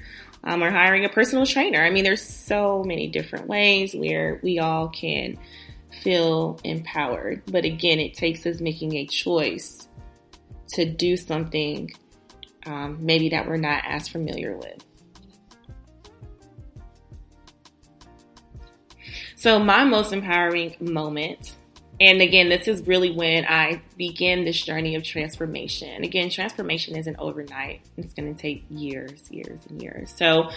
um, 0.43 0.63
or 0.63 0.71
hiring 0.71 1.05
a 1.05 1.09
personal 1.09 1.45
trainer. 1.45 1.83
I 1.83 1.89
mean, 1.89 2.03
there's 2.03 2.23
so 2.23 2.83
many 2.83 3.07
different 3.07 3.47
ways 3.47 3.93
where 3.93 4.39
we 4.43 4.59
all 4.59 4.89
can 4.89 5.37
feel 6.03 6.59
empowered. 6.63 7.43
But 7.47 7.65
again, 7.65 7.99
it 7.99 8.13
takes 8.13 8.45
us 8.45 8.61
making 8.61 8.95
a 8.95 9.05
choice 9.05 9.84
to 10.73 10.85
do 10.85 11.15
something 11.17 11.91
um, 12.65 12.97
maybe 12.99 13.29
that 13.29 13.47
we're 13.47 13.57
not 13.57 13.83
as 13.87 14.07
familiar 14.07 14.57
with. 14.57 14.83
So, 19.35 19.59
my 19.59 19.83
most 19.83 20.11
empowering 20.11 20.75
moment 20.79 21.55
and 21.99 22.21
again, 22.21 22.49
this 22.49 22.67
is 22.67 22.85
really 22.85 23.11
when 23.11 23.45
I 23.45 23.81
begin 23.95 24.43
this 24.43 24.61
journey 24.61 24.95
of 24.95 25.03
transformation. 25.03 26.03
Again, 26.03 26.29
transformation 26.29 26.97
isn't 26.97 27.15
overnight. 27.17 27.81
It's 27.95 28.13
going 28.13 28.35
to 28.35 28.41
take 28.41 28.65
years, 28.69 29.31
years, 29.31 29.61
and 29.69 29.81
years. 29.81 30.13
So, 30.17 30.49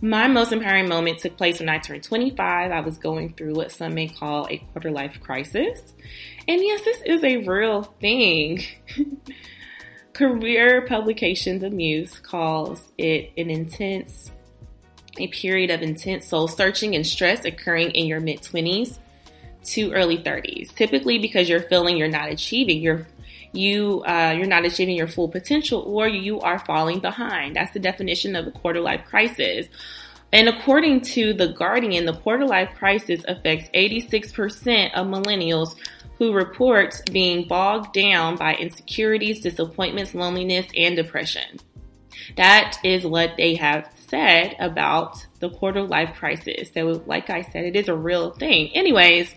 my 0.00 0.28
most 0.28 0.50
empowering 0.52 0.88
moment 0.88 1.18
took 1.18 1.36
place 1.36 1.60
when 1.60 1.68
I 1.68 1.78
turned 1.78 2.04
25. 2.04 2.70
I 2.70 2.80
was 2.80 2.96
going 2.96 3.34
through 3.34 3.54
what 3.54 3.70
some 3.70 3.94
may 3.94 4.08
call 4.08 4.46
a 4.48 4.58
quarter 4.58 4.90
life 4.90 5.20
crisis. 5.20 5.92
And 6.46 6.62
yes, 6.62 6.82
this 6.84 7.02
is 7.04 7.22
a 7.22 7.38
real 7.38 7.82
thing. 8.00 8.64
Career 10.14 10.86
Publications 10.86 11.62
of 11.62 11.72
Muse 11.72 12.18
calls 12.18 12.82
it 12.96 13.32
an 13.36 13.50
intense, 13.50 14.30
a 15.18 15.28
period 15.28 15.70
of 15.70 15.82
intense 15.82 16.28
soul 16.28 16.48
searching 16.48 16.94
and 16.94 17.06
stress 17.06 17.44
occurring 17.44 17.90
in 17.90 18.06
your 18.06 18.20
mid 18.20 18.40
20s 18.40 18.98
to 19.64 19.92
early 19.92 20.18
30s, 20.18 20.74
typically 20.74 21.18
because 21.18 21.48
you're 21.48 21.62
feeling 21.62 21.96
you're 21.96 22.08
not 22.08 22.30
achieving 22.30 22.80
your 22.80 23.06
you 23.52 24.02
uh, 24.06 24.34
you're 24.36 24.46
not 24.46 24.64
achieving 24.64 24.96
your 24.96 25.08
full 25.08 25.28
potential 25.28 25.80
or 25.86 26.06
you 26.08 26.40
are 26.40 26.58
falling 26.58 27.00
behind. 27.00 27.56
That's 27.56 27.72
the 27.72 27.80
definition 27.80 28.36
of 28.36 28.46
a 28.46 28.50
quarter 28.50 28.80
life 28.80 29.04
crisis. 29.06 29.66
And 30.32 30.48
according 30.48 31.00
to 31.02 31.32
The 31.32 31.48
Guardian, 31.48 32.04
the 32.04 32.14
quarter 32.14 32.46
life 32.46 32.70
crisis 32.76 33.24
affects 33.26 33.70
86% 33.74 34.92
of 34.92 35.06
millennials 35.06 35.74
who 36.18 36.32
report 36.32 37.00
being 37.10 37.48
bogged 37.48 37.94
down 37.94 38.36
by 38.36 38.54
insecurities, 38.56 39.40
disappointments, 39.40 40.14
loneliness, 40.14 40.66
and 40.76 40.96
depression. 40.96 41.58
That 42.36 42.78
is 42.84 43.06
what 43.06 43.36
they 43.36 43.54
have 43.54 43.90
said 44.08 44.56
about 44.58 45.24
the 45.40 45.48
quarter 45.48 45.82
life 45.82 46.14
crisis. 46.16 46.70
So, 46.74 47.02
like 47.06 47.30
I 47.30 47.42
said, 47.42 47.64
it 47.64 47.76
is 47.76 47.88
a 47.88 47.96
real 47.96 48.32
thing. 48.32 48.68
Anyways, 48.74 49.34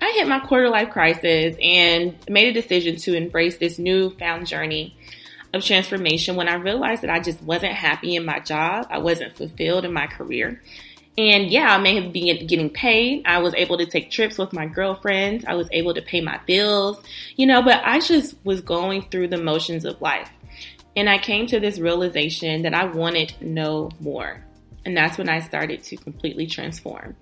I 0.00 0.12
hit 0.12 0.28
my 0.28 0.40
quarter 0.40 0.68
life 0.68 0.90
crisis 0.90 1.56
and 1.60 2.16
made 2.28 2.48
a 2.48 2.60
decision 2.60 2.96
to 2.96 3.14
embrace 3.14 3.58
this 3.58 3.78
newfound 3.78 4.46
journey 4.46 4.96
of 5.52 5.64
transformation 5.64 6.36
when 6.36 6.48
I 6.48 6.54
realized 6.54 7.02
that 7.02 7.10
I 7.10 7.20
just 7.20 7.42
wasn't 7.42 7.72
happy 7.72 8.16
in 8.16 8.24
my 8.24 8.38
job. 8.38 8.86
I 8.90 8.98
wasn't 8.98 9.36
fulfilled 9.36 9.84
in 9.84 9.92
my 9.92 10.06
career. 10.06 10.62
And 11.16 11.50
yeah, 11.50 11.74
I 11.74 11.78
may 11.78 12.00
have 12.00 12.12
been 12.12 12.46
getting 12.46 12.70
paid. 12.70 13.26
I 13.26 13.38
was 13.38 13.52
able 13.54 13.78
to 13.78 13.86
take 13.86 14.10
trips 14.10 14.38
with 14.38 14.52
my 14.52 14.66
girlfriends. 14.66 15.44
I 15.46 15.54
was 15.54 15.68
able 15.72 15.94
to 15.94 16.02
pay 16.02 16.20
my 16.20 16.38
bills, 16.46 17.02
you 17.34 17.46
know, 17.46 17.60
but 17.60 17.82
I 17.84 17.98
just 17.98 18.36
was 18.44 18.60
going 18.60 19.08
through 19.10 19.28
the 19.28 19.36
motions 19.36 19.84
of 19.84 20.00
life. 20.00 20.30
And 20.94 21.10
I 21.10 21.18
came 21.18 21.48
to 21.48 21.58
this 21.58 21.80
realization 21.80 22.62
that 22.62 22.74
I 22.74 22.84
wanted 22.84 23.34
no 23.40 23.90
more. 23.98 24.44
And 24.84 24.96
that's 24.96 25.18
when 25.18 25.28
I 25.28 25.40
started 25.40 25.82
to 25.84 25.96
completely 25.96 26.46
transform. 26.46 27.16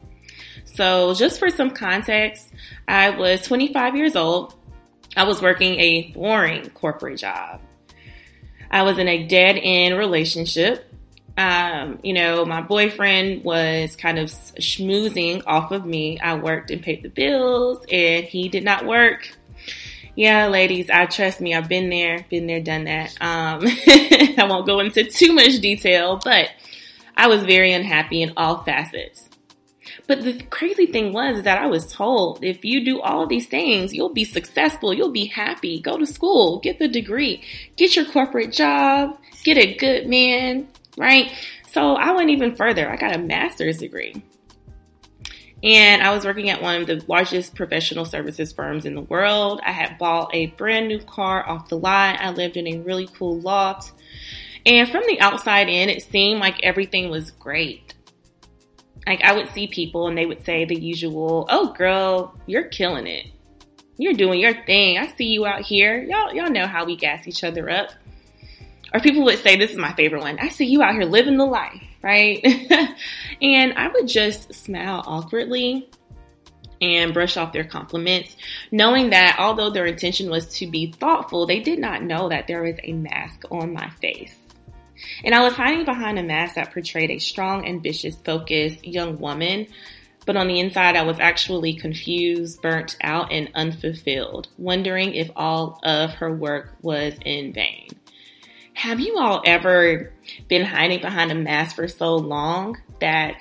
So, 0.64 1.14
just 1.14 1.38
for 1.38 1.50
some 1.50 1.70
context, 1.70 2.52
I 2.86 3.10
was 3.10 3.42
25 3.42 3.96
years 3.96 4.16
old. 4.16 4.54
I 5.16 5.24
was 5.24 5.40
working 5.40 5.80
a 5.80 6.10
boring 6.12 6.68
corporate 6.70 7.18
job. 7.18 7.60
I 8.70 8.82
was 8.82 8.98
in 8.98 9.08
a 9.08 9.26
dead 9.26 9.58
end 9.60 9.96
relationship. 9.96 10.92
Um, 11.38 11.98
you 12.02 12.12
know, 12.12 12.44
my 12.44 12.62
boyfriend 12.62 13.44
was 13.44 13.94
kind 13.96 14.18
of 14.18 14.30
schmoozing 14.30 15.42
off 15.46 15.70
of 15.70 15.84
me. 15.84 16.18
I 16.18 16.34
worked 16.34 16.70
and 16.70 16.82
paid 16.82 17.02
the 17.02 17.08
bills, 17.08 17.84
and 17.90 18.24
he 18.24 18.48
did 18.48 18.64
not 18.64 18.86
work. 18.86 19.28
Yeah, 20.14 20.46
ladies, 20.46 20.88
I 20.88 21.04
trust 21.04 21.42
me. 21.42 21.54
I've 21.54 21.68
been 21.68 21.90
there, 21.90 22.24
been 22.30 22.46
there, 22.46 22.60
done 22.60 22.84
that. 22.84 23.14
Um, 23.20 23.60
I 24.38 24.46
won't 24.48 24.66
go 24.66 24.80
into 24.80 25.04
too 25.04 25.34
much 25.34 25.60
detail, 25.60 26.18
but 26.24 26.48
I 27.14 27.26
was 27.28 27.44
very 27.44 27.72
unhappy 27.72 28.22
in 28.22 28.32
all 28.36 28.64
facets. 28.64 29.25
But 30.06 30.22
the 30.22 30.40
crazy 30.44 30.86
thing 30.86 31.12
was 31.12 31.42
that 31.42 31.60
I 31.60 31.66
was 31.66 31.92
told 31.92 32.44
if 32.44 32.64
you 32.64 32.84
do 32.84 33.00
all 33.00 33.26
these 33.26 33.48
things, 33.48 33.92
you'll 33.92 34.14
be 34.14 34.24
successful, 34.24 34.94
you'll 34.94 35.10
be 35.10 35.26
happy, 35.26 35.80
go 35.80 35.98
to 35.98 36.06
school, 36.06 36.60
get 36.60 36.78
the 36.78 36.86
degree, 36.86 37.42
get 37.76 37.96
your 37.96 38.04
corporate 38.04 38.52
job, 38.52 39.18
get 39.42 39.58
a 39.58 39.74
good 39.74 40.06
man, 40.06 40.68
right? 40.96 41.32
So 41.72 41.94
I 41.94 42.12
went 42.12 42.30
even 42.30 42.54
further. 42.54 42.88
I 42.88 42.96
got 42.96 43.16
a 43.16 43.18
master's 43.18 43.78
degree. 43.78 44.22
And 45.62 46.02
I 46.02 46.14
was 46.14 46.24
working 46.24 46.50
at 46.50 46.62
one 46.62 46.80
of 46.80 46.86
the 46.86 47.02
largest 47.08 47.56
professional 47.56 48.04
services 48.04 48.52
firms 48.52 48.86
in 48.86 48.94
the 48.94 49.00
world. 49.00 49.60
I 49.64 49.72
had 49.72 49.98
bought 49.98 50.32
a 50.32 50.46
brand 50.46 50.86
new 50.86 51.00
car 51.00 51.46
off 51.48 51.68
the 51.68 51.78
lot. 51.78 52.20
I 52.20 52.30
lived 52.30 52.56
in 52.56 52.68
a 52.68 52.78
really 52.78 53.08
cool 53.18 53.40
loft. 53.40 53.92
And 54.64 54.88
from 54.88 55.02
the 55.06 55.20
outside 55.20 55.68
in, 55.68 55.88
it 55.88 56.02
seemed 56.02 56.40
like 56.40 56.62
everything 56.62 57.10
was 57.10 57.32
great. 57.32 57.95
Like 59.06 59.22
I 59.22 59.34
would 59.34 59.48
see 59.50 59.66
people 59.66 60.08
and 60.08 60.18
they 60.18 60.26
would 60.26 60.44
say 60.44 60.64
the 60.64 60.78
usual, 60.78 61.46
"Oh 61.48 61.72
girl, 61.72 62.34
you're 62.46 62.64
killing 62.64 63.06
it. 63.06 63.26
You're 63.98 64.14
doing 64.14 64.40
your 64.40 64.54
thing. 64.64 64.98
I 64.98 65.06
see 65.16 65.26
you 65.26 65.46
out 65.46 65.62
here. 65.62 66.02
Y'all 66.02 66.34
y'all 66.34 66.50
know 66.50 66.66
how 66.66 66.84
we 66.84 66.96
gas 66.96 67.26
each 67.26 67.44
other 67.44 67.70
up." 67.70 67.90
Or 68.94 69.00
people 69.00 69.24
would 69.24 69.38
say, 69.40 69.56
this 69.56 69.72
is 69.72 69.76
my 69.76 69.92
favorite 69.92 70.22
one. 70.22 70.38
I 70.38 70.48
see 70.48 70.66
you 70.66 70.82
out 70.82 70.94
here 70.94 71.04
living 71.04 71.36
the 71.36 71.44
life, 71.44 71.82
right? 72.02 72.40
and 73.42 73.72
I 73.74 73.88
would 73.88 74.06
just 74.06 74.54
smile 74.54 75.02
awkwardly 75.04 75.90
and 76.80 77.12
brush 77.12 77.36
off 77.36 77.52
their 77.52 77.64
compliments, 77.64 78.36
knowing 78.70 79.10
that 79.10 79.36
although 79.38 79.70
their 79.70 79.86
intention 79.86 80.30
was 80.30 80.46
to 80.58 80.66
be 80.66 80.92
thoughtful, 80.92 81.46
they 81.46 81.60
did 81.60 81.78
not 81.78 82.02
know 82.02 82.28
that 82.28 82.46
there 82.46 82.62
was 82.62 82.76
a 82.84 82.92
mask 82.92 83.42
on 83.50 83.72
my 83.72 83.90
face. 84.00 84.34
And 85.24 85.34
I 85.34 85.42
was 85.42 85.54
hiding 85.54 85.84
behind 85.84 86.18
a 86.18 86.22
mask 86.22 86.54
that 86.54 86.72
portrayed 86.72 87.10
a 87.10 87.18
strong, 87.18 87.66
ambitious, 87.66 88.16
focused 88.24 88.86
young 88.86 89.18
woman. 89.18 89.66
But 90.24 90.36
on 90.36 90.48
the 90.48 90.58
inside, 90.58 90.96
I 90.96 91.02
was 91.02 91.20
actually 91.20 91.74
confused, 91.74 92.60
burnt 92.60 92.96
out, 93.00 93.32
and 93.32 93.48
unfulfilled, 93.54 94.48
wondering 94.58 95.14
if 95.14 95.30
all 95.36 95.78
of 95.84 96.14
her 96.14 96.34
work 96.34 96.76
was 96.82 97.14
in 97.24 97.52
vain. 97.52 97.88
Have 98.74 99.00
you 99.00 99.16
all 99.18 99.42
ever 99.46 100.12
been 100.48 100.64
hiding 100.64 101.00
behind 101.00 101.30
a 101.30 101.34
mask 101.34 101.76
for 101.76 101.88
so 101.88 102.16
long 102.16 102.76
that 103.00 103.40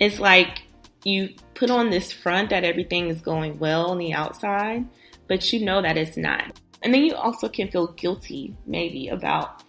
it's 0.00 0.18
like 0.18 0.62
you 1.04 1.34
put 1.54 1.70
on 1.70 1.90
this 1.90 2.10
front 2.10 2.50
that 2.50 2.64
everything 2.64 3.08
is 3.08 3.20
going 3.20 3.58
well 3.58 3.90
on 3.90 3.98
the 3.98 4.14
outside, 4.14 4.86
but 5.28 5.52
you 5.52 5.64
know 5.64 5.82
that 5.82 5.96
it's 5.96 6.16
not. 6.16 6.58
And 6.84 6.92
then 6.92 7.02
you 7.02 7.14
also 7.14 7.48
can 7.48 7.68
feel 7.70 7.88
guilty 7.88 8.54
maybe 8.66 9.08
about 9.08 9.64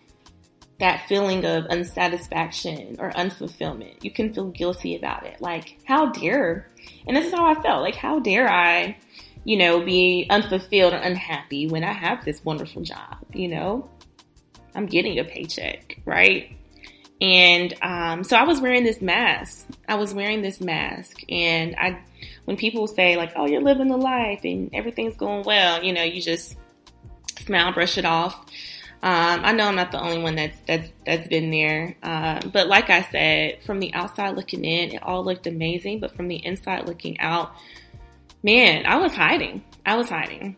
that 0.80 1.08
feeling 1.08 1.46
of 1.46 1.66
unsatisfaction 1.70 2.98
or 3.00 3.12
unfulfillment. 3.12 4.04
You 4.04 4.12
can 4.12 4.34
feel 4.34 4.50
guilty 4.50 4.98
about 4.98 5.26
it. 5.26 5.40
Like, 5.40 5.78
how 5.86 6.08
dare, 6.08 6.70
and 7.08 7.16
this 7.16 7.28
is 7.28 7.34
how 7.34 7.46
I 7.46 7.56
felt. 7.62 7.82
Like, 7.82 7.96
how 7.96 8.20
dare 8.20 8.50
I, 8.52 8.98
you 9.46 9.58
know, 9.58 9.80
be 9.80 10.28
unfulfilled 10.30 10.94
or 10.94 10.98
unhappy 10.98 11.68
when 11.68 11.86
I 11.86 11.94
have 11.94 12.26
this 12.26 12.44
wonderful 12.44 12.82
job, 12.82 13.18
you 13.34 13.48
know? 13.48 13.90
I'm 14.76 14.86
getting 14.88 15.18
a 15.18 15.24
paycheck, 15.24 16.02
right? 16.04 16.54
And 17.22 17.74
um, 17.82 18.26
so 18.26 18.36
I 18.36 18.44
was 18.44 18.60
wearing 18.60 18.84
this 18.84 19.02
mask. 19.02 19.66
I 19.88 19.96
was 19.96 20.14
wearing 20.14 20.42
this 20.42 20.60
mask. 20.60 21.22
And 21.30 21.74
I, 21.78 22.04
when 22.44 22.58
people 22.58 22.88
say, 22.88 23.16
like, 23.16 23.32
oh, 23.38 23.48
you're 23.48 23.62
living 23.62 23.88
the 23.88 23.96
life 23.96 24.42
and 24.44 24.70
everything's 24.74 25.16
going 25.16 25.44
well, 25.44 25.82
you 25.82 25.94
know, 25.94 26.04
you 26.04 26.22
just 26.22 26.58
smile, 27.46 27.72
brush 27.74 27.98
it 27.98 28.06
off. 28.06 28.46
Um, 29.04 29.42
I 29.44 29.52
know 29.52 29.68
I'm 29.68 29.76
not 29.76 29.92
the 29.92 30.02
only 30.02 30.18
one 30.18 30.36
that's 30.36 30.58
that's 30.66 30.92
that's 31.06 31.28
been 31.28 31.52
there, 31.52 31.96
uh, 32.02 32.42
but 32.52 32.68
like 32.68 32.90
I 32.90 33.04
said, 33.04 33.62
from 33.64 33.80
the 33.80 33.94
outside 33.94 34.36
looking 34.36 34.66
in, 34.66 34.96
it 34.96 35.04
all 35.04 35.24
looked 35.24 35.46
amazing. 35.46 36.00
But 36.00 36.16
from 36.16 36.28
the 36.28 36.44
inside 36.44 36.88
looking 36.88 37.20
out, 37.20 37.52
man, 38.42 38.86
I 38.88 38.96
was 38.96 39.14
hiding. 39.14 39.64
I 39.86 39.96
was 39.96 40.10
hiding. 40.10 40.56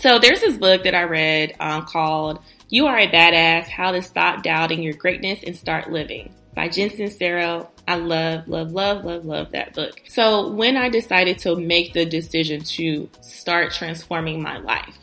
So 0.00 0.18
there's 0.18 0.40
this 0.40 0.58
book 0.58 0.84
that 0.84 0.94
I 0.94 1.04
read 1.04 1.54
um, 1.58 1.86
called 1.86 2.40
"You 2.68 2.86
Are 2.86 2.98
a 2.98 3.08
Badass: 3.08 3.66
How 3.68 3.92
to 3.92 4.02
Stop 4.02 4.42
Doubting 4.42 4.82
Your 4.82 4.94
Greatness 4.94 5.42
and 5.42 5.56
Start 5.56 5.90
Living" 5.90 6.34
by 6.54 6.68
Jen 6.68 6.90
Sincero. 6.90 7.68
I 7.88 7.96
love, 7.96 8.46
love, 8.46 8.72
love, 8.72 9.04
love, 9.04 9.24
love 9.24 9.52
that 9.52 9.74
book. 9.74 10.02
So 10.08 10.50
when 10.50 10.76
I 10.76 10.90
decided 10.90 11.38
to 11.40 11.56
make 11.56 11.94
the 11.94 12.04
decision 12.04 12.62
to 12.62 13.08
start 13.22 13.72
transforming 13.72 14.42
my 14.42 14.58
life 14.58 14.98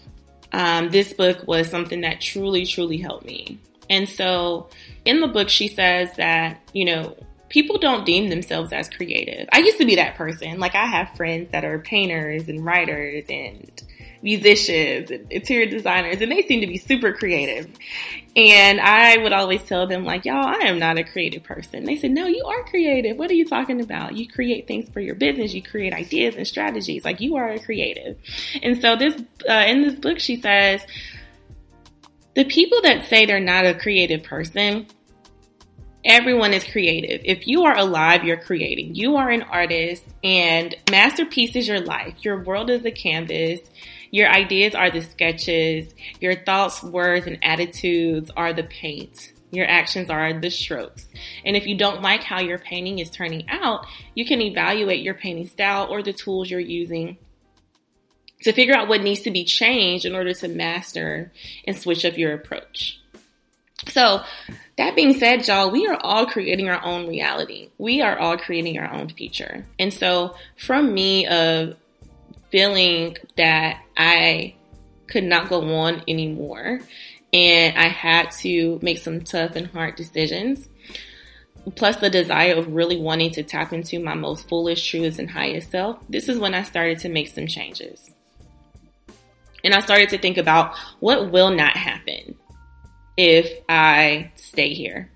um, 0.54 0.90
this 0.90 1.14
book 1.14 1.48
was 1.48 1.70
something 1.70 2.02
that 2.02 2.22
truly, 2.22 2.66
truly 2.66 2.98
helped 2.98 3.26
me. 3.26 3.60
And 3.90 4.08
so 4.08 4.70
in 5.06 5.20
the 5.20 5.28
book, 5.28 5.50
she 5.50 5.68
says 5.68 6.10
that, 6.16 6.62
you 6.74 6.86
know, 6.86 7.16
people 7.50 7.78
don't 7.78 8.06
deem 8.06 8.30
themselves 8.30 8.72
as 8.72 8.90
creative. 8.90 9.48
I 9.52 9.60
used 9.60 9.78
to 9.80 9.86
be 9.86 9.96
that 9.96 10.16
person. 10.16 10.60
Like 10.60 10.76
I 10.76 10.86
have 10.86 11.16
friends 11.16 11.50
that 11.52 11.66
are 11.66 11.80
painters 11.80 12.48
and 12.48 12.66
writers 12.66 13.26
and 13.30 13.84
musicians 14.22 15.10
and 15.12 15.32
interior 15.32 15.66
designers 15.66 16.22
and 16.22 16.32
they 16.32 16.44
seem 16.44 16.62
to 16.62 16.68
be 16.68 16.78
super 16.78 17.14
creative. 17.14 17.68
And 18.36 18.80
I 18.80 19.18
would 19.18 19.34
always 19.34 19.64
tell 19.64 19.88
them 19.88 20.06
like, 20.06 20.26
y'all, 20.26 20.46
I 20.46 20.68
am 20.68 20.80
not 20.80 20.98
a 20.98 21.04
creative 21.04 21.44
person. 21.44 21.86
They 21.86 21.98
said, 21.98 22.12
no, 22.12 22.28
you 22.28 22.46
are 22.46 22.64
creative. 22.66 23.18
What 23.18 23.32
are 23.32 23.36
you 23.36 23.46
talking 23.46 23.82
about? 23.82 24.16
You 24.16 24.28
create 24.28 24.68
things 24.68 24.90
for 24.90 25.00
your 25.00 25.16
business. 25.16 25.54
You 25.54 25.64
create 25.64 25.94
ideas 25.94 26.36
and 26.36 26.48
strategies. 26.48 27.04
Like 27.04 27.20
you 27.20 27.36
are 27.36 27.50
a 27.50 27.60
creative. 27.60 28.18
And 28.62 28.80
so 28.80 28.96
this, 28.96 29.22
uh, 29.50 29.66
in 29.68 29.82
this 29.82 29.96
book, 29.96 30.20
she 30.20 30.40
says, 30.40 30.86
the 32.36 32.46
people 32.46 32.82
that 32.84 33.06
say 33.06 33.26
they're 33.26 33.40
not 33.42 33.66
a 33.66 33.74
creative 33.74 34.24
person, 34.24 34.88
Everyone 36.04 36.52
is 36.52 36.64
creative. 36.64 37.22
If 37.26 37.46
you 37.46 37.64
are 37.64 37.78
alive, 37.78 38.24
you're 38.24 38.38
creating. 38.38 38.96
You 38.96 39.18
are 39.18 39.30
an 39.30 39.44
artist 39.44 40.04
and 40.24 40.76
masterpiece 40.90 41.56
is 41.56 41.68
your 41.68 41.80
life. 41.80 42.16
Your 42.22 42.44
world 42.44 42.72
is 42.72 42.84
a 42.86 42.92
canvas. 42.92 43.60
Your 44.12 44.30
ideas 44.30 44.76
are 44.76 44.92
the 44.92 45.02
sketches. 45.02 45.94
Your 46.20 46.36
thoughts, 46.36 46.84
words, 46.84 47.28
and 47.28 47.40
attitudes 47.42 48.30
are 48.36 48.54
the 48.54 48.64
paint. 48.64 49.32
Your 49.52 49.68
actions 49.68 50.10
are 50.10 50.40
the 50.40 50.50
strokes. 50.50 51.08
And 51.44 51.56
if 51.56 51.66
you 51.66 51.78
don't 51.78 52.02
like 52.02 52.24
how 52.24 52.40
your 52.40 52.58
painting 52.58 53.00
is 53.00 53.10
turning 53.10 53.50
out, 53.50 53.86
you 54.16 54.26
can 54.26 54.42
evaluate 54.42 55.02
your 55.02 55.14
painting 55.14 55.48
style 55.48 55.88
or 55.90 56.04
the 56.04 56.14
tools 56.14 56.50
you're 56.50 56.60
using 56.60 57.18
to 58.44 58.54
figure 58.54 58.76
out 58.76 58.88
what 58.88 59.02
needs 59.02 59.22
to 59.22 59.32
be 59.32 59.44
changed 59.44 60.06
in 60.06 60.16
order 60.16 60.34
to 60.34 60.48
master 60.48 61.32
and 61.66 61.78
switch 61.78 62.06
up 62.06 62.18
your 62.18 62.34
approach. 62.34 63.00
So, 63.88 64.24
that 64.78 64.96
being 64.96 65.14
said, 65.14 65.48
y'all, 65.48 65.72
we 65.72 65.88
are 65.88 66.00
all 66.00 66.26
creating 66.26 66.70
our 66.70 66.84
own 66.84 67.08
reality. 67.08 67.70
We 67.78 68.02
are 68.02 68.18
all 68.18 68.38
creating 68.38 68.80
our 68.80 68.92
own 68.92 69.10
future. 69.10 69.66
And 69.80 69.94
so, 69.94 70.36
from 70.58 70.94
me 70.94 71.28
of 71.28 71.76
feeling 72.52 73.18
that 73.38 73.82
I 73.98 74.56
could 75.08 75.24
not 75.24 75.50
go 75.50 75.62
on 75.76 76.04
anymore 76.08 76.82
and 77.34 77.78
I 77.78 77.88
had 77.88 78.32
to 78.42 78.80
make 78.82 78.98
some 78.98 79.22
tough 79.22 79.56
and 79.56 79.68
hard 79.68 79.96
decisions, 79.96 80.68
plus 81.76 81.98
the 81.98 82.10
desire 82.10 82.56
of 82.56 82.74
really 82.74 82.98
wanting 82.98 83.32
to 83.32 83.44
tap 83.44 83.72
into 83.72 84.00
my 84.00 84.16
most 84.16 84.50
fullest, 84.50 84.86
truest, 84.86 85.20
and 85.20 85.30
highest 85.30 85.72
self, 85.72 85.98
this 86.10 86.28
is 86.28 86.38
when 86.38 86.54
I 86.54 86.64
started 86.64 87.00
to 87.00 87.10
make 87.10 87.30
some 87.30 87.48
changes. 87.48 88.12
And 89.64 89.74
I 89.74 89.80
started 89.80 90.10
to 90.10 90.18
think 90.18 90.38
about 90.38 90.76
what 91.00 91.32
will 91.32 91.52
not 91.52 91.78
happen 91.78 92.36
if 93.16 93.64
I 93.70 94.32
stay 94.36 94.74
here. 94.74 95.12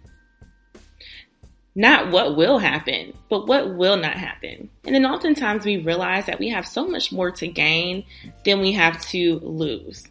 Not 1.75 2.09
what 2.09 2.37
will 2.37 2.57
happen, 2.57 3.13
but 3.29 3.47
what 3.47 3.75
will 3.75 3.97
not 3.97 4.13
happen. 4.13 4.69
And 4.85 4.95
then 4.95 5.05
oftentimes 5.05 5.65
we 5.65 5.77
realize 5.77 6.25
that 6.27 6.39
we 6.39 6.49
have 6.49 6.65
so 6.65 6.87
much 6.87 7.11
more 7.11 7.31
to 7.31 7.47
gain 7.47 8.05
than 8.45 8.61
we 8.61 8.71
have 8.71 9.01
to 9.07 9.39
lose. 9.39 10.07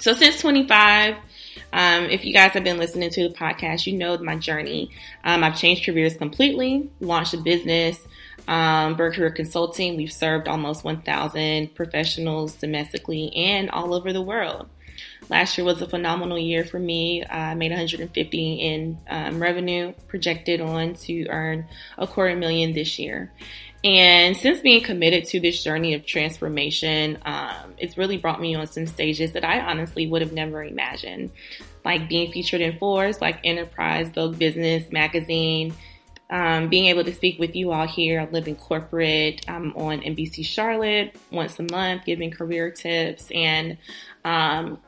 So 0.00 0.12
since 0.12 0.40
25, 0.40 1.16
um, 1.72 2.04
if 2.04 2.26
you 2.26 2.34
guys 2.34 2.52
have 2.52 2.62
been 2.62 2.76
listening 2.76 3.10
to 3.10 3.28
the 3.28 3.34
podcast, 3.34 3.86
you 3.86 3.94
know 3.94 4.18
my 4.18 4.36
journey. 4.36 4.90
Um, 5.24 5.42
I've 5.42 5.58
changed 5.58 5.86
careers 5.86 6.16
completely, 6.16 6.90
launched 7.00 7.34
a 7.34 7.38
business, 7.38 7.98
um, 8.46 8.96
Byrd 8.96 9.14
Career 9.14 9.30
Consulting. 9.30 9.96
We've 9.96 10.12
served 10.12 10.46
almost 10.46 10.84
1,000 10.84 11.74
professionals 11.74 12.54
domestically 12.54 13.34
and 13.34 13.70
all 13.70 13.94
over 13.94 14.12
the 14.12 14.22
world. 14.22 14.68
Last 15.30 15.58
year 15.58 15.64
was 15.64 15.82
a 15.82 15.86
phenomenal 15.86 16.38
year 16.38 16.64
for 16.64 16.78
me. 16.78 17.24
I 17.24 17.54
made 17.54 17.70
150 17.70 18.54
in 18.54 18.98
um, 19.08 19.42
revenue, 19.42 19.92
projected 20.06 20.60
on 20.60 20.94
to 20.94 21.26
earn 21.28 21.66
a 21.98 22.06
quarter 22.06 22.34
million 22.34 22.72
this 22.72 22.98
year. 22.98 23.30
And 23.84 24.36
since 24.36 24.60
being 24.60 24.82
committed 24.82 25.26
to 25.26 25.40
this 25.40 25.62
journey 25.62 25.94
of 25.94 26.04
transformation, 26.04 27.18
um, 27.24 27.74
it's 27.78 27.96
really 27.96 28.16
brought 28.16 28.40
me 28.40 28.54
on 28.56 28.66
some 28.66 28.86
stages 28.86 29.32
that 29.32 29.44
I 29.44 29.60
honestly 29.60 30.06
would 30.06 30.20
have 30.20 30.32
never 30.32 30.64
imagined, 30.64 31.30
like 31.84 32.08
being 32.08 32.32
featured 32.32 32.60
in 32.60 32.76
Forbes, 32.78 33.20
like 33.20 33.38
Enterprise, 33.44 34.08
Vogue 34.08 34.36
Business 34.36 34.90
Magazine, 34.90 35.74
um, 36.30 36.68
being 36.68 36.86
able 36.86 37.04
to 37.04 37.14
speak 37.14 37.38
with 37.38 37.54
you 37.54 37.70
all 37.70 37.86
here. 37.86 38.20
I 38.20 38.28
live 38.30 38.48
in 38.48 38.56
corporate. 38.56 39.44
I'm 39.48 39.74
on 39.76 40.00
NBC 40.00 40.44
Charlotte 40.44 41.14
once 41.30 41.58
a 41.60 41.62
month, 41.62 42.04
giving 42.04 42.32
career 42.32 42.72
tips, 42.72 43.30
and 43.30 43.78
um, 44.24 44.78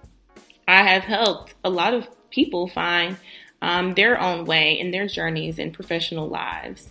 I 0.71 0.85
have 0.85 1.03
helped 1.03 1.55
a 1.65 1.69
lot 1.69 1.95
of 1.95 2.07
people 2.31 2.69
find 2.69 3.17
um, 3.61 3.95
their 3.95 4.21
own 4.21 4.45
way 4.45 4.79
in 4.79 4.93
their 4.93 5.09
journeys 5.09 5.59
and 5.59 5.75
professional 5.75 6.29
lives. 6.29 6.89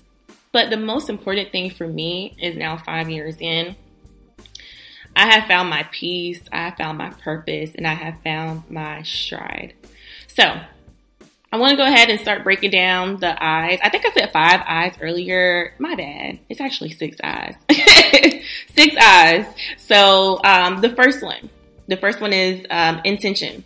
But 0.51 0.69
the 0.69 0.75
most 0.75 1.09
important 1.09 1.53
thing 1.53 1.69
for 1.69 1.87
me 1.87 2.35
is 2.41 2.57
now 2.57 2.75
five 2.75 3.09
years 3.09 3.37
in. 3.39 3.77
I 5.15 5.31
have 5.33 5.47
found 5.47 5.69
my 5.69 5.87
peace, 5.91 6.41
I 6.51 6.65
have 6.65 6.75
found 6.75 6.97
my 6.97 7.11
purpose, 7.11 7.71
and 7.73 7.87
I 7.87 7.93
have 7.93 8.21
found 8.21 8.69
my 8.69 9.01
stride. 9.03 9.75
So, 10.27 10.43
I 11.51 11.57
want 11.57 11.71
to 11.71 11.77
go 11.77 11.85
ahead 11.85 12.09
and 12.09 12.19
start 12.19 12.43
breaking 12.43 12.71
down 12.71 13.17
the 13.17 13.41
eyes. 13.41 13.79
I 13.81 13.89
think 13.89 14.05
I 14.05 14.11
said 14.11 14.33
five 14.33 14.61
eyes 14.67 14.93
earlier. 15.01 15.73
My 15.79 15.95
bad. 15.95 16.39
It's 16.49 16.59
actually 16.59 16.91
six 16.91 17.15
eyes. 17.23 17.55
six 18.75 18.95
eyes. 19.01 19.45
So, 19.77 20.41
um, 20.43 20.81
the 20.81 20.89
first 20.89 21.23
one, 21.23 21.49
the 21.87 21.97
first 21.97 22.19
one 22.19 22.33
is 22.33 22.65
um, 22.69 22.99
intention 23.05 23.63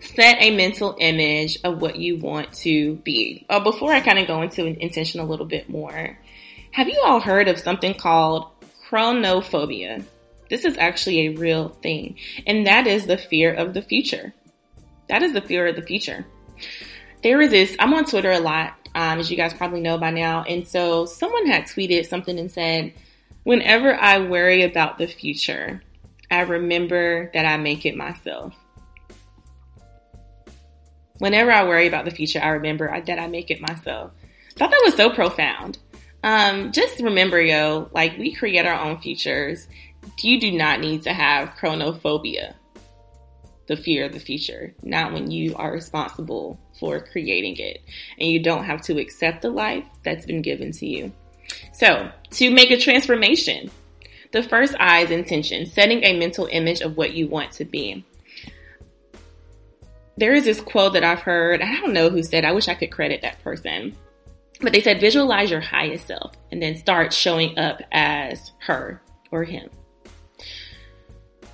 set 0.00 0.36
a 0.40 0.54
mental 0.54 0.96
image 0.98 1.58
of 1.64 1.80
what 1.80 1.96
you 1.96 2.16
want 2.16 2.52
to 2.52 2.96
be. 2.96 3.44
Uh, 3.48 3.60
before 3.60 3.92
I 3.92 4.00
kind 4.00 4.18
of 4.18 4.26
go 4.26 4.42
into 4.42 4.64
intention 4.64 5.20
a 5.20 5.24
little 5.24 5.46
bit 5.46 5.68
more, 5.68 6.18
have 6.72 6.88
you 6.88 7.02
all 7.04 7.20
heard 7.20 7.48
of 7.48 7.58
something 7.58 7.94
called 7.94 8.50
chronophobia? 8.88 10.04
This 10.50 10.64
is 10.64 10.78
actually 10.78 11.26
a 11.26 11.34
real 11.34 11.70
thing, 11.70 12.16
and 12.46 12.66
that 12.66 12.86
is 12.86 13.06
the 13.06 13.18
fear 13.18 13.52
of 13.52 13.74
the 13.74 13.82
future. 13.82 14.32
That 15.08 15.22
is 15.22 15.32
the 15.32 15.40
fear 15.40 15.66
of 15.66 15.76
the 15.76 15.82
future. 15.82 16.26
There 17.22 17.40
is 17.40 17.50
this, 17.50 17.76
I'm 17.78 17.92
on 17.94 18.04
Twitter 18.04 18.32
a 18.32 18.38
lot, 18.38 18.74
um, 18.94 19.18
as 19.18 19.30
you 19.30 19.36
guys 19.36 19.52
probably 19.52 19.80
know 19.80 19.98
by 19.98 20.10
now, 20.10 20.44
and 20.44 20.66
so 20.66 21.04
someone 21.04 21.46
had 21.46 21.64
tweeted 21.64 22.06
something 22.06 22.38
and 22.38 22.50
said, 22.50 22.94
Whenever 23.44 23.94
I 23.94 24.18
worry 24.18 24.62
about 24.62 24.98
the 24.98 25.06
future, 25.06 25.82
I 26.30 26.40
remember 26.40 27.30
that 27.32 27.46
I 27.46 27.56
make 27.56 27.86
it 27.86 27.96
myself. 27.96 28.54
Whenever 31.18 31.50
I 31.50 31.64
worry 31.64 31.86
about 31.86 32.04
the 32.04 32.10
future, 32.10 32.40
I 32.40 32.48
remember 32.48 32.88
that 33.06 33.18
I 33.18 33.26
make 33.26 33.50
it 33.50 33.60
myself. 33.60 34.12
Thought 34.56 34.70
that 34.70 34.82
was 34.84 34.94
so 34.94 35.10
profound. 35.10 35.78
Um, 36.22 36.72
just 36.72 37.00
remember, 37.00 37.40
yo, 37.40 37.88
like 37.92 38.18
we 38.18 38.34
create 38.34 38.66
our 38.66 38.80
own 38.80 38.98
futures. 38.98 39.68
You 40.20 40.40
do 40.40 40.52
not 40.52 40.80
need 40.80 41.02
to 41.02 41.12
have 41.12 41.50
chronophobia, 41.50 42.54
the 43.66 43.76
fear 43.76 44.06
of 44.06 44.12
the 44.12 44.18
future, 44.18 44.74
not 44.82 45.12
when 45.12 45.30
you 45.30 45.54
are 45.56 45.72
responsible 45.72 46.58
for 46.78 47.00
creating 47.00 47.56
it. 47.58 47.82
And 48.18 48.28
you 48.28 48.42
don't 48.42 48.64
have 48.64 48.82
to 48.82 48.98
accept 48.98 49.42
the 49.42 49.50
life 49.50 49.84
that's 50.04 50.26
been 50.26 50.42
given 50.42 50.72
to 50.72 50.86
you. 50.86 51.12
So, 51.72 52.10
to 52.32 52.50
make 52.50 52.70
a 52.70 52.78
transformation, 52.78 53.70
the 54.32 54.42
first 54.42 54.74
I 54.78 55.00
is 55.00 55.10
intention, 55.10 55.66
setting 55.66 56.02
a 56.04 56.18
mental 56.18 56.46
image 56.50 56.80
of 56.80 56.96
what 56.96 57.12
you 57.12 57.28
want 57.28 57.52
to 57.52 57.64
be. 57.64 58.04
There 60.18 60.34
is 60.34 60.44
this 60.44 60.60
quote 60.60 60.94
that 60.94 61.04
I've 61.04 61.20
heard. 61.20 61.62
I 61.62 61.76
don't 61.76 61.92
know 61.92 62.10
who 62.10 62.22
said. 62.22 62.44
I 62.44 62.52
wish 62.52 62.68
I 62.68 62.74
could 62.74 62.90
credit 62.90 63.22
that 63.22 63.42
person, 63.44 63.96
but 64.60 64.72
they 64.72 64.80
said 64.80 65.00
visualize 65.00 65.50
your 65.50 65.60
highest 65.60 66.08
self 66.08 66.34
and 66.50 66.60
then 66.60 66.76
start 66.76 67.12
showing 67.12 67.56
up 67.56 67.80
as 67.92 68.52
her 68.66 69.00
or 69.30 69.44
him. 69.44 69.70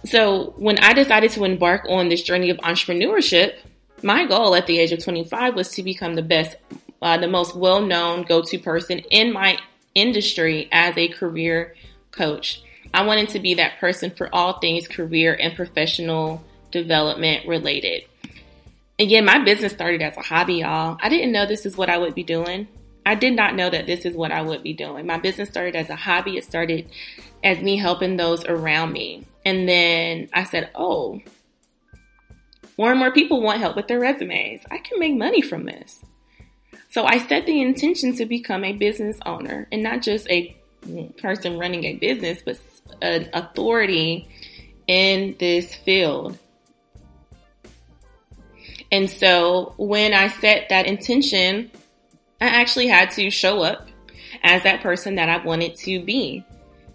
So 0.06 0.54
when 0.56 0.78
I 0.78 0.92
decided 0.92 1.30
to 1.32 1.44
embark 1.44 1.86
on 1.88 2.08
this 2.08 2.22
journey 2.22 2.50
of 2.50 2.58
entrepreneurship, 2.58 3.56
my 4.02 4.26
goal 4.26 4.54
at 4.54 4.66
the 4.66 4.78
age 4.78 4.92
of 4.92 5.02
25 5.02 5.54
was 5.54 5.70
to 5.72 5.82
become 5.82 6.14
the 6.14 6.22
best, 6.22 6.56
uh, 7.00 7.18
the 7.18 7.28
most 7.28 7.54
well-known 7.54 8.22
go-to 8.22 8.58
person 8.58 8.98
in 9.10 9.32
my 9.32 9.58
industry 9.94 10.68
as 10.72 10.96
a 10.96 11.08
career 11.08 11.74
coach. 12.10 12.62
I 12.92 13.04
wanted 13.06 13.30
to 13.30 13.40
be 13.40 13.54
that 13.54 13.78
person 13.78 14.10
for 14.10 14.28
all 14.34 14.58
things 14.58 14.88
career 14.88 15.36
and 15.38 15.56
professional 15.56 16.44
development 16.70 17.46
related. 17.46 18.04
Again, 18.98 19.24
my 19.24 19.38
business 19.42 19.72
started 19.72 20.02
as 20.02 20.16
a 20.16 20.22
hobby, 20.22 20.54
y'all. 20.54 20.96
I 21.02 21.08
didn't 21.08 21.32
know 21.32 21.46
this 21.46 21.66
is 21.66 21.76
what 21.76 21.90
I 21.90 21.98
would 21.98 22.14
be 22.14 22.22
doing. 22.22 22.68
I 23.04 23.16
did 23.16 23.34
not 23.34 23.56
know 23.56 23.68
that 23.68 23.86
this 23.86 24.04
is 24.06 24.14
what 24.14 24.30
I 24.30 24.40
would 24.40 24.62
be 24.62 24.72
doing. 24.72 25.06
My 25.06 25.18
business 25.18 25.48
started 25.48 25.74
as 25.76 25.90
a 25.90 25.96
hobby. 25.96 26.36
It 26.36 26.44
started 26.44 26.88
as 27.42 27.60
me 27.60 27.76
helping 27.76 28.16
those 28.16 28.44
around 28.44 28.92
me. 28.92 29.26
And 29.44 29.68
then 29.68 30.28
I 30.32 30.44
said, 30.44 30.70
oh, 30.74 31.20
more 32.78 32.90
and 32.90 32.98
more 32.98 33.12
people 33.12 33.42
want 33.42 33.60
help 33.60 33.76
with 33.76 33.88
their 33.88 34.00
resumes. 34.00 34.62
I 34.70 34.78
can 34.78 34.98
make 34.98 35.14
money 35.14 35.42
from 35.42 35.64
this. 35.64 36.00
So 36.90 37.04
I 37.04 37.18
set 37.18 37.46
the 37.46 37.60
intention 37.60 38.14
to 38.16 38.26
become 38.26 38.64
a 38.64 38.72
business 38.72 39.18
owner 39.26 39.66
and 39.72 39.82
not 39.82 40.02
just 40.02 40.28
a 40.30 40.56
person 41.18 41.58
running 41.58 41.84
a 41.84 41.96
business, 41.96 42.42
but 42.44 42.58
an 43.02 43.28
authority 43.34 44.28
in 44.86 45.34
this 45.40 45.74
field. 45.74 46.38
And 48.94 49.10
so 49.10 49.74
when 49.76 50.14
I 50.14 50.28
set 50.28 50.68
that 50.68 50.86
intention, 50.86 51.68
I 52.40 52.46
actually 52.46 52.86
had 52.86 53.10
to 53.12 53.28
show 53.28 53.60
up 53.60 53.88
as 54.44 54.62
that 54.62 54.82
person 54.82 55.16
that 55.16 55.28
I 55.28 55.44
wanted 55.44 55.74
to 55.78 56.00
be 56.04 56.44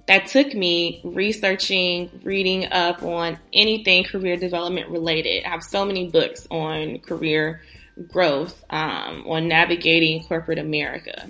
that 0.08 0.28
took 0.28 0.54
me 0.54 1.02
researching, 1.04 2.10
reading 2.24 2.72
up 2.72 3.04
on 3.04 3.38
anything 3.52 4.06
career 4.06 4.38
development 4.38 4.88
related. 4.88 5.44
I 5.44 5.50
have 5.50 5.62
so 5.62 5.84
many 5.84 6.08
books 6.08 6.48
on 6.50 7.00
career 7.00 7.64
growth, 8.08 8.64
um, 8.70 9.26
on 9.28 9.50
navigating 9.50 10.24
corporate 10.24 10.58
America. 10.58 11.30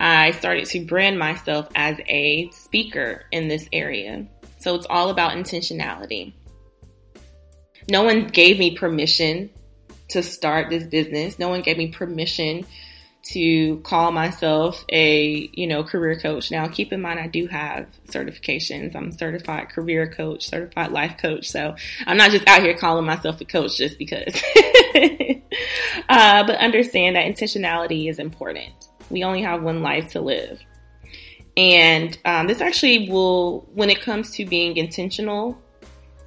I 0.00 0.32
started 0.32 0.66
to 0.70 0.84
brand 0.86 1.20
myself 1.20 1.68
as 1.76 2.00
a 2.08 2.50
speaker 2.50 3.26
in 3.30 3.46
this 3.46 3.68
area. 3.72 4.26
So 4.58 4.74
it's 4.74 4.88
all 4.90 5.10
about 5.10 5.34
intentionality. 5.34 6.32
No 7.88 8.02
one 8.02 8.26
gave 8.26 8.58
me 8.58 8.76
permission 8.76 9.50
to 10.08 10.22
start 10.22 10.70
this 10.70 10.84
business. 10.84 11.38
No 11.38 11.48
one 11.48 11.62
gave 11.62 11.78
me 11.78 11.88
permission 11.88 12.64
to 13.30 13.78
call 13.80 14.10
myself 14.10 14.84
a, 14.90 15.50
you 15.52 15.66
know, 15.66 15.84
career 15.84 16.18
coach. 16.18 16.50
Now, 16.50 16.66
keep 16.68 16.92
in 16.92 17.02
mind, 17.02 17.20
I 17.20 17.26
do 17.26 17.46
have 17.46 17.86
certifications. 18.06 18.94
I'm 18.96 19.12
certified 19.12 19.68
career 19.70 20.10
coach, 20.10 20.48
certified 20.48 20.92
life 20.92 21.16
coach. 21.18 21.50
So 21.50 21.74
I'm 22.06 22.16
not 22.16 22.30
just 22.30 22.48
out 22.48 22.62
here 22.62 22.76
calling 22.76 23.04
myself 23.04 23.40
a 23.40 23.44
coach 23.44 23.76
just 23.76 23.98
because. 23.98 24.34
uh, 26.08 26.46
but 26.46 26.56
understand 26.56 27.16
that 27.16 27.26
intentionality 27.26 28.08
is 28.08 28.18
important. 28.18 28.72
We 29.10 29.24
only 29.24 29.42
have 29.42 29.62
one 29.62 29.82
life 29.82 30.12
to 30.12 30.20
live. 30.20 30.62
And 31.56 32.16
um, 32.24 32.46
this 32.46 32.60
actually 32.60 33.10
will, 33.10 33.68
when 33.74 33.90
it 33.90 34.00
comes 34.00 34.30
to 34.36 34.46
being 34.46 34.76
intentional, 34.76 35.58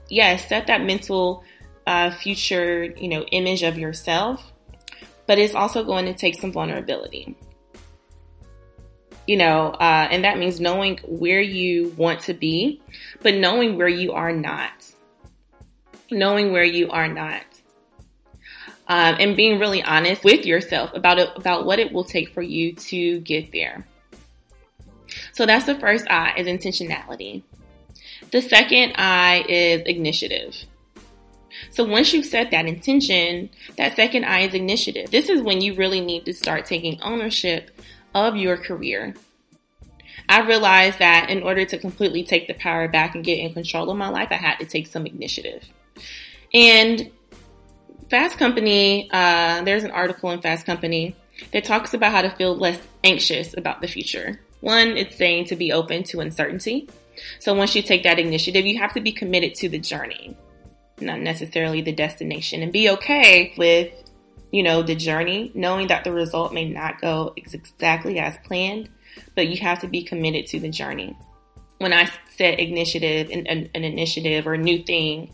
yes, 0.10 0.48
set 0.50 0.68
that 0.68 0.84
mental 0.84 1.44
future, 2.12 2.86
you 2.98 3.08
know, 3.08 3.24
image 3.24 3.64
of 3.64 3.78
yourself 3.78 4.52
but 5.32 5.40
it's 5.40 5.56
also 5.56 5.86
going 5.86 6.06
to 6.08 6.14
take 6.14 6.40
some 6.42 6.52
vulnerability. 6.52 7.38
You 9.26 9.38
know, 9.38 9.68
uh, 9.68 10.10
and 10.12 10.26
that 10.26 10.38
means 10.38 10.60
knowing 10.60 11.00
where 11.06 11.40
you 11.40 11.94
want 11.96 12.20
to 12.24 12.34
be, 12.34 12.82
but 13.22 13.36
knowing 13.36 13.78
where 13.78 13.88
you 13.88 14.12
are 14.12 14.34
not. 14.34 14.74
Knowing 16.12 16.52
where 16.52 16.66
you 16.66 16.90
are 16.90 17.08
not. 17.08 17.44
Um, 18.90 19.16
and 19.22 19.38
being 19.38 19.58
really 19.58 19.82
honest 19.82 20.26
with 20.26 20.46
yourself 20.46 20.92
about 20.94 21.18
it, 21.18 21.30
about 21.38 21.66
what 21.66 21.80
it 21.80 21.94
will 21.94 22.04
take 22.04 22.34
for 22.34 22.42
you 22.42 22.74
to 22.74 23.22
get 23.22 23.54
there. 23.54 23.88
So 25.32 25.46
that's 25.46 25.66
the 25.66 25.76
first 25.76 26.10
I 26.10 26.34
is 26.36 26.48
intentionality. 26.48 27.44
The 28.32 28.42
second 28.42 28.96
I 28.98 29.46
is 29.48 29.84
initiative. 29.84 30.56
So 31.72 31.84
once 31.84 32.14
you've 32.14 32.26
set 32.26 32.52
that 32.52 32.66
intention, 32.66 33.50
that 33.78 33.96
second 33.96 34.26
I 34.26 34.42
is 34.42 34.54
initiative. 34.54 35.12
This 35.12 35.30
is 35.30 35.42
when 35.42 35.62
you 35.62 35.76
really 35.76 36.02
need 36.02 36.26
to 36.26 36.34
start 36.34 36.66
taking 36.66 37.02
ownership 37.02 37.72
of 38.14 38.36
your 38.36 38.58
career. 38.58 39.14
I 40.30 40.42
realized 40.42 41.00
that 41.00 41.30
in 41.30 41.44
order 41.44 41.66
to 41.66 41.78
completely 41.78 42.24
take 42.24 42.48
the 42.48 42.54
power 42.54 42.88
back 42.88 43.16
and 43.16 43.24
get 43.24 43.40
in 43.40 43.54
control 43.54 43.90
of 43.90 43.98
my 43.98 44.10
life, 44.10 44.30
I 44.32 44.36
had 44.36 44.58
to 44.58 44.66
take 44.66 44.88
some 44.88 45.06
initiative. 45.06 45.64
And 46.54 47.12
Fast 48.10 48.38
Company, 48.38 49.10
uh, 49.12 49.64
there's 49.64 49.84
an 49.84 49.92
article 49.92 50.32
in 50.32 50.42
Fast 50.42 50.66
Company 50.66 51.16
that 51.54 51.64
talks 51.64 51.94
about 51.94 52.12
how 52.12 52.22
to 52.22 52.30
feel 52.30 52.56
less 52.56 52.80
anxious 53.04 53.56
about 53.58 53.82
the 53.82 53.88
future. 53.88 54.40
One, 54.60 54.98
it's 54.98 55.16
saying 55.16 55.46
to 55.46 55.56
be 55.56 55.72
open 55.72 56.04
to 56.04 56.20
uncertainty. 56.20 56.88
So 57.40 57.54
once 57.54 57.76
you 57.76 57.82
take 57.82 58.04
that 58.04 58.20
initiative, 58.20 58.66
you 58.66 58.78
have 58.80 58.94
to 58.94 59.02
be 59.02 59.12
committed 59.12 59.56
to 59.56 59.70
the 59.70 59.80
journey 59.80 60.36
not 61.02 61.20
necessarily 61.20 61.82
the 61.82 61.92
destination 61.92 62.62
and 62.62 62.72
be 62.72 62.90
okay 62.90 63.54
with, 63.58 63.92
you 64.52 64.64
know, 64.64 64.82
the 64.84 64.96
journey, 64.96 65.52
knowing 65.54 65.88
that 65.88 66.04
the 66.04 66.12
result 66.12 66.54
may 66.54 66.70
not 66.70 67.02
go 67.02 67.34
exactly 67.36 68.20
as 68.20 68.38
planned, 68.46 68.90
but 69.36 69.48
you 69.48 69.58
have 69.62 69.80
to 69.80 69.88
be 69.88 70.04
committed 70.04 70.48
to 70.48 70.60
the 70.60 70.70
journey. 70.70 71.18
When 71.80 71.94
I 71.94 72.10
said 72.36 72.60
initiative, 72.60 73.30
an, 73.32 73.48
an 73.48 73.84
initiative 73.84 74.46
or 74.46 74.54
a 74.54 74.58
new 74.58 74.84
thing, 74.84 75.34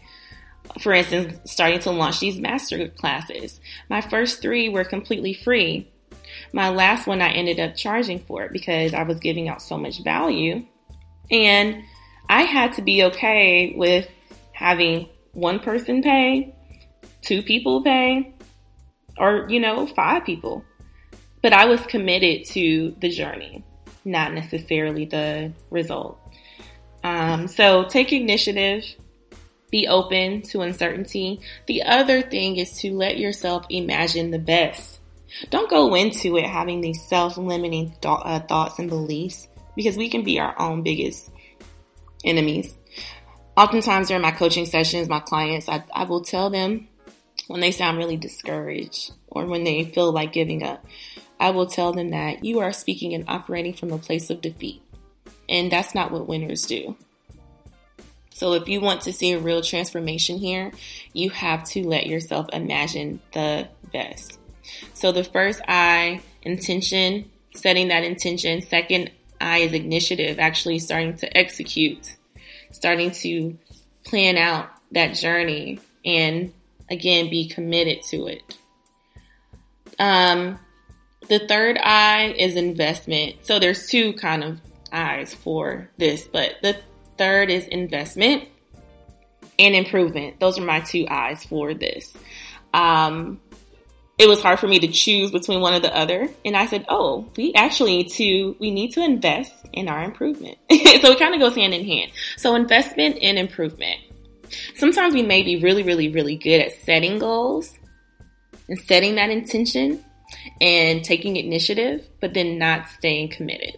for 0.82 0.94
instance, 0.94 1.52
starting 1.52 1.80
to 1.80 1.92
launch 1.92 2.20
these 2.20 2.40
master 2.40 2.88
classes, 2.90 3.60
my 3.90 4.02
first 4.02 4.42
three 4.42 4.70
were 4.70 4.84
completely 4.84 5.34
free. 5.34 5.92
My 6.54 6.70
last 6.70 7.08
one 7.08 7.22
I 7.22 7.32
ended 7.32 7.60
up 7.60 7.76
charging 7.76 8.20
for 8.20 8.44
it 8.44 8.54
because 8.54 8.94
I 8.94 9.04
was 9.04 9.20
giving 9.20 9.50
out 9.50 9.62
so 9.62 9.78
much 9.78 10.04
value. 10.04 10.66
And 11.32 11.84
I 12.30 12.44
had 12.44 12.74
to 12.74 12.82
be 12.82 13.04
okay 13.06 13.74
with 13.76 14.10
having 14.52 15.10
one 15.38 15.60
person 15.60 16.02
pay, 16.02 16.52
two 17.22 17.44
people 17.44 17.84
pay, 17.84 18.34
or, 19.20 19.46
you 19.50 19.60
know, 19.60 19.86
five 19.86 20.26
people. 20.26 20.66
But 21.44 21.54
I 21.54 21.66
was 21.66 21.80
committed 21.82 22.46
to 22.54 22.96
the 23.00 23.10
journey, 23.10 23.64
not 24.04 24.34
necessarily 24.34 25.06
the 25.06 25.54
result. 25.70 26.20
Um, 27.04 27.48
so 27.48 27.86
take 27.86 28.12
initiative, 28.12 28.84
be 29.70 29.88
open 29.88 30.42
to 30.42 30.62
uncertainty. 30.62 31.40
The 31.68 31.84
other 31.84 32.24
thing 32.24 32.58
is 32.58 32.80
to 32.80 32.94
let 32.94 33.20
yourself 33.20 33.68
imagine 33.70 34.32
the 34.32 34.40
best. 34.40 35.00
Don't 35.52 35.70
go 35.70 35.94
into 35.94 36.38
it 36.38 36.46
having 36.46 36.82
these 36.82 37.08
self-limiting 37.08 37.90
th- 37.90 37.98
uh, 38.06 38.40
thoughts 38.40 38.80
and 38.80 38.90
beliefs 38.90 39.48
because 39.76 39.98
we 39.98 40.10
can 40.10 40.24
be 40.24 40.40
our 40.40 40.60
own 40.60 40.82
biggest 40.82 41.30
enemies 42.26 42.74
oftentimes 43.58 44.08
during 44.08 44.22
my 44.22 44.32
coaching 44.32 44.68
sessions, 44.68 45.10
my 45.10 45.20
clients, 45.20 45.68
I, 45.68 45.84
I 45.94 46.04
will 46.04 46.22
tell 46.22 46.50
them 46.50 46.88
when 47.48 47.60
they 47.60 47.72
sound 47.72 47.98
really 47.98 48.16
discouraged 48.16 49.12
or 49.28 49.46
when 49.46 49.64
they 49.64 49.84
feel 49.84 50.12
like 50.12 50.32
giving 50.32 50.64
up, 50.64 50.86
I 51.40 51.50
will 51.50 51.66
tell 51.66 51.92
them 51.92 52.12
that 52.12 52.46
you 52.46 52.60
are 52.60 52.72
speaking 52.72 53.14
and 53.14 53.26
operating 53.28 53.74
from 53.74 53.92
a 53.92 53.98
place 53.98 54.30
of 54.30 54.42
defeat. 54.42 54.82
And 55.50 55.72
that's 55.72 55.96
not 55.96 56.12
what 56.12 56.28
winners 56.28 56.66
do. 56.66 56.96
So 58.34 58.54
if 58.54 58.68
you 58.68 58.82
want 58.82 59.02
to 59.02 59.14
see 59.14 59.32
a 59.32 59.40
real 59.40 59.62
transformation 59.62 60.38
here, 60.38 60.72
you 61.14 61.32
have 61.32 61.64
to 61.70 61.88
let 61.88 62.06
yourself 62.06 62.48
imagine 62.54 63.20
the 63.34 63.68
best. 63.92 64.38
So 64.94 65.12
the 65.12 65.24
first 65.24 65.62
I, 65.68 66.22
intention, 66.44 67.32
setting 67.56 67.88
that 67.88 68.04
intention. 68.04 68.62
Second 68.62 69.12
I 69.42 69.60
is 69.60 69.74
initiative, 69.74 70.38
actually 70.38 70.80
starting 70.80 71.16
to 71.18 71.38
execute 71.38 72.17
starting 72.78 73.10
to 73.10 73.58
plan 74.06 74.38
out 74.38 74.70
that 74.92 75.16
journey 75.16 75.80
and 76.06 76.54
again 76.90 77.30
be 77.30 77.50
committed 77.50 78.04
to 78.04 78.28
it. 78.28 78.58
Um, 80.00 80.60
the 81.28 81.40
third 81.48 81.78
eye 81.78 82.36
is 82.38 82.56
investment. 82.56 83.46
So 83.46 83.58
there's 83.60 83.88
two 83.88 84.14
kind 84.14 84.44
of 84.44 84.62
eyes 84.92 85.34
for 85.34 85.90
this, 85.98 86.24
but 86.32 86.58
the 86.62 86.78
third 87.18 87.50
is 87.50 87.66
investment 87.66 88.48
and 89.58 89.76
improvement. 89.76 90.40
Those 90.40 90.60
are 90.60 90.64
my 90.64 90.80
two 90.82 91.08
eyes 91.10 91.44
for 91.44 91.74
this. 91.74 92.14
Um, 92.74 93.42
it 94.18 94.28
was 94.28 94.42
hard 94.42 94.60
for 94.60 94.68
me 94.68 94.80
to 94.80 94.88
choose 94.88 95.32
between 95.32 95.62
one 95.62 95.76
or 95.76 95.80
the 95.80 95.96
other. 95.96 96.28
And 96.44 96.58
I 96.58 96.66
said, 96.66 96.86
oh, 96.90 97.30
we 97.38 97.54
actually 97.54 97.98
need 97.98 98.10
to, 98.14 98.56
we 98.60 98.72
need 98.72 98.94
to 98.94 99.04
invest 99.04 99.54
in 99.74 99.88
our 99.88 100.04
improvement. 100.04 100.58
so 100.72 101.12
it 101.12 101.20
kind 101.20 101.36
of 101.36 101.40
goes 101.40 101.56
hand 101.56 101.74
in 101.74 101.86
hand. 101.86 102.12
So 102.36 102.56
investment 102.56 103.20
and 103.22 103.38
improvement. 103.38 104.00
Sometimes 104.76 105.14
we 105.14 105.22
may 105.22 105.44
be 105.44 105.58
really, 105.58 105.84
really, 105.84 106.10
really 106.10 106.36
good 106.36 106.62
at 106.62 106.72
setting 106.84 107.20
goals 107.20 107.78
and 108.68 108.80
setting 108.80 109.16
that 109.16 109.30
intention 109.30 110.04
and 110.62 111.04
taking 111.04 111.36
initiative, 111.36 112.08
but 112.20 112.34
then 112.34 112.58
not 112.58 112.90
staying 112.90 113.30
committed. 113.30 113.78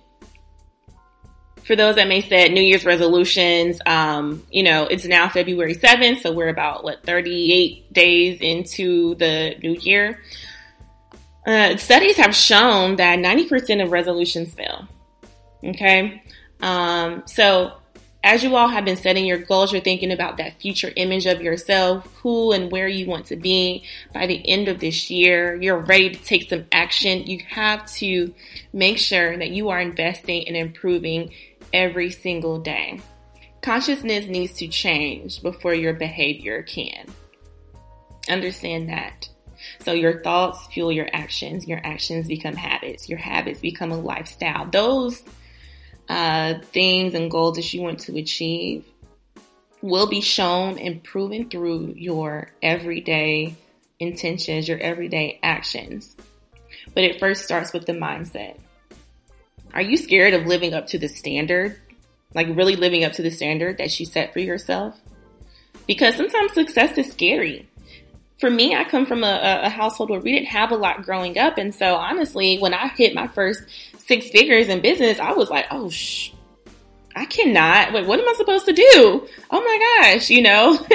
For 1.70 1.76
those 1.76 1.98
that 1.98 2.08
may 2.08 2.22
set 2.22 2.52
New 2.52 2.64
Year's 2.64 2.84
resolutions, 2.84 3.80
um, 3.86 4.44
you 4.50 4.64
know, 4.64 4.88
it's 4.88 5.06
now 5.06 5.30
February 5.30 5.76
7th, 5.76 6.22
so 6.22 6.32
we're 6.32 6.48
about, 6.48 6.84
what, 6.84 7.04
38 7.04 7.94
days 7.94 8.42
into 8.42 9.14
the 9.14 9.54
new 9.62 9.74
year. 9.74 10.20
Uh, 11.46 11.78
studies 11.78 12.18
have 12.18 12.34
shown 12.34 12.96
that 12.96 13.20
90% 13.20 13.84
of 13.84 13.92
resolutions 13.92 14.52
fail. 14.56 14.88
Okay? 15.64 16.24
Um, 16.60 17.22
so 17.28 17.74
as 18.24 18.44
you 18.44 18.56
all 18.56 18.68
have 18.68 18.84
been 18.84 18.98
setting 18.98 19.28
your 19.28 19.38
goals, 19.38 19.72
you're 19.72 19.82
thinking 19.84 20.12
about 20.12 20.38
that 20.38 20.60
future 20.60 20.92
image 20.96 21.28
of 21.28 21.40
yourself, 21.40 22.04
who 22.24 22.52
and 22.52 22.72
where 22.72 22.88
you 22.88 23.06
want 23.06 23.28
to 23.28 23.36
be 23.36 23.84
by 24.12 24.26
the 24.26 24.42
end 24.50 24.70
of 24.70 24.80
this 24.80 25.12
year. 25.12 25.54
You're 25.54 25.78
ready 25.78 26.10
to 26.10 26.24
take 26.24 26.50
some 26.50 26.66
action. 26.72 27.28
You 27.28 27.44
have 27.48 27.86
to 27.98 28.34
make 28.74 28.98
sure 28.98 29.38
that 29.38 29.52
you 29.52 29.70
are 29.70 29.80
investing 29.80 30.48
and 30.48 30.58
improving 30.58 31.32
every 31.74 32.12
single 32.12 32.60
day. 32.60 33.02
Consciousness 33.62 34.26
needs 34.28 34.54
to 34.54 34.68
change 34.68 35.42
before 35.42 35.74
your 35.74 35.94
behavior 35.94 36.64
can. 36.64 37.06
Understand 38.30 38.90
that. 38.90 39.30
So 39.80 39.92
your 39.92 40.22
thoughts 40.22 40.68
fuel 40.68 40.92
your 40.92 41.10
actions. 41.12 41.68
Your 41.68 41.82
actions 41.84 42.28
become 42.28 42.56
habits. 42.56 43.10
Your 43.10 43.20
habits 43.20 43.60
become 43.60 43.92
a 43.92 44.00
lifestyle. 44.00 44.66
Those 44.66 45.22
uh, 46.08 46.56
things 46.72 47.14
and 47.14 47.30
goals 47.30 47.58
that 47.58 47.74
you 47.74 47.82
want 47.82 48.00
to 48.02 48.18
achieve 48.18 48.86
will 49.82 50.08
be 50.08 50.22
shown 50.22 50.78
and 50.78 51.04
proven 51.04 51.50
through 51.50 51.94
your 51.98 52.52
everyday 52.62 53.56
intentions, 54.00 54.68
your 54.68 54.80
everyday 54.80 55.40
actions. 55.44 56.16
But 56.94 57.04
it 57.04 57.20
first 57.20 57.44
starts 57.44 57.74
with 57.74 57.86
the 57.86 57.94
mindset. 57.94 58.58
Are 59.74 59.82
you 59.82 59.98
scared 59.98 60.34
of 60.34 60.46
living 60.46 60.74
up 60.74 60.88
to 60.88 60.98
the 60.98 61.08
standard? 61.08 61.80
Like 62.34 62.48
really 62.50 62.76
living 62.76 63.04
up 63.04 63.14
to 63.14 63.22
the 63.22 63.32
standard 63.32 63.78
that 63.78 64.00
you 64.00 64.06
set 64.06 64.34
for 64.34 64.40
yourself? 64.40 65.00
Because 65.88 66.16
sometimes 66.16 66.54
success 66.54 66.98
is 66.98 67.12
scary. 67.12 67.68
For 68.40 68.50
me, 68.50 68.76
I 68.76 68.84
come 68.84 69.06
from 69.06 69.24
a, 69.24 69.62
a 69.64 69.70
household 69.70 70.10
where 70.10 70.20
we 70.20 70.32
didn't 70.32 70.48
have 70.48 70.72
a 70.72 70.76
lot 70.76 71.04
growing 71.04 71.38
up. 71.38 71.58
And 71.58 71.74
so 71.74 71.96
honestly, 71.96 72.58
when 72.58 72.74
I 72.74 72.88
hit 72.90 73.14
my 73.14 73.28
first 73.28 73.64
six 73.98 74.30
figures 74.30 74.70
in 74.70 74.82
business, 74.82 75.20
I 75.20 75.34
was 75.34 75.50
like, 75.50 75.66
oh, 75.72 75.90
shh. 75.90 76.32
I 77.16 77.26
cannot. 77.26 77.92
Wait, 77.92 78.06
what 78.06 78.20
am 78.20 78.30
I 78.30 78.34
supposed 78.38 78.66
to 78.66 78.74
do? 78.74 79.28
Oh 79.52 79.62
my 79.62 80.12
gosh, 80.14 80.30
you 80.30 80.42
know? 80.42 80.78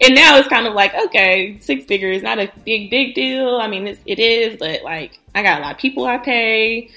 and 0.00 0.14
now 0.14 0.38
it's 0.38 0.48
kind 0.48 0.66
of 0.66 0.74
like, 0.74 0.94
okay, 0.94 1.58
six 1.60 1.84
figures, 1.84 2.22
not 2.22 2.38
a 2.38 2.50
big, 2.64 2.88
big 2.88 3.14
deal. 3.14 3.56
I 3.56 3.66
mean, 3.66 3.86
it's, 3.86 4.00
it 4.06 4.18
is, 4.18 4.56
but 4.58 4.82
like, 4.82 5.18
I 5.34 5.42
got 5.42 5.58
a 5.58 5.62
lot 5.62 5.74
of 5.74 5.78
people 5.78 6.06
I 6.06 6.18
pay, 6.18 6.90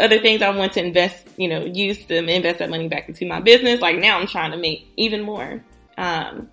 other 0.00 0.20
things 0.20 0.42
I 0.42 0.50
want 0.50 0.72
to 0.74 0.84
invest, 0.84 1.26
you 1.36 1.48
know, 1.48 1.64
use 1.64 2.04
to 2.06 2.16
invest 2.16 2.58
that 2.58 2.70
money 2.70 2.88
back 2.88 3.08
into 3.08 3.26
my 3.26 3.40
business. 3.40 3.80
Like 3.80 3.98
now 3.98 4.18
I'm 4.18 4.26
trying 4.26 4.52
to 4.52 4.56
make 4.56 4.86
even 4.96 5.22
more. 5.22 5.62
Um, 5.96 6.50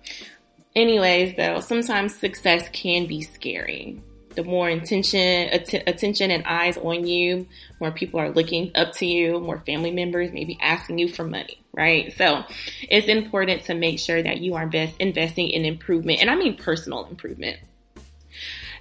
anyways, 0.74 1.36
though, 1.36 1.60
sometimes 1.60 2.14
success 2.16 2.68
can 2.70 3.06
be 3.06 3.22
scary 3.22 4.00
the 4.34 4.44
more 4.44 4.68
intention, 4.68 5.48
att- 5.52 5.88
attention 5.88 6.30
and 6.30 6.44
eyes 6.44 6.76
on 6.76 7.06
you, 7.06 7.46
more 7.80 7.92
people 7.92 8.20
are 8.20 8.30
looking 8.30 8.72
up 8.74 8.92
to 8.94 9.06
you, 9.06 9.40
more 9.40 9.62
family 9.66 9.90
members 9.90 10.32
maybe 10.32 10.58
asking 10.60 10.98
you 10.98 11.08
for 11.08 11.24
money, 11.24 11.62
right? 11.72 12.12
So 12.16 12.44
it's 12.88 13.08
important 13.08 13.64
to 13.64 13.74
make 13.74 13.98
sure 13.98 14.22
that 14.22 14.38
you 14.38 14.54
are 14.54 14.66
best 14.66 14.96
investing 14.98 15.50
in 15.50 15.64
improvement, 15.64 16.20
and 16.20 16.30
I 16.30 16.34
mean 16.34 16.56
personal 16.56 17.06
improvement. 17.06 17.58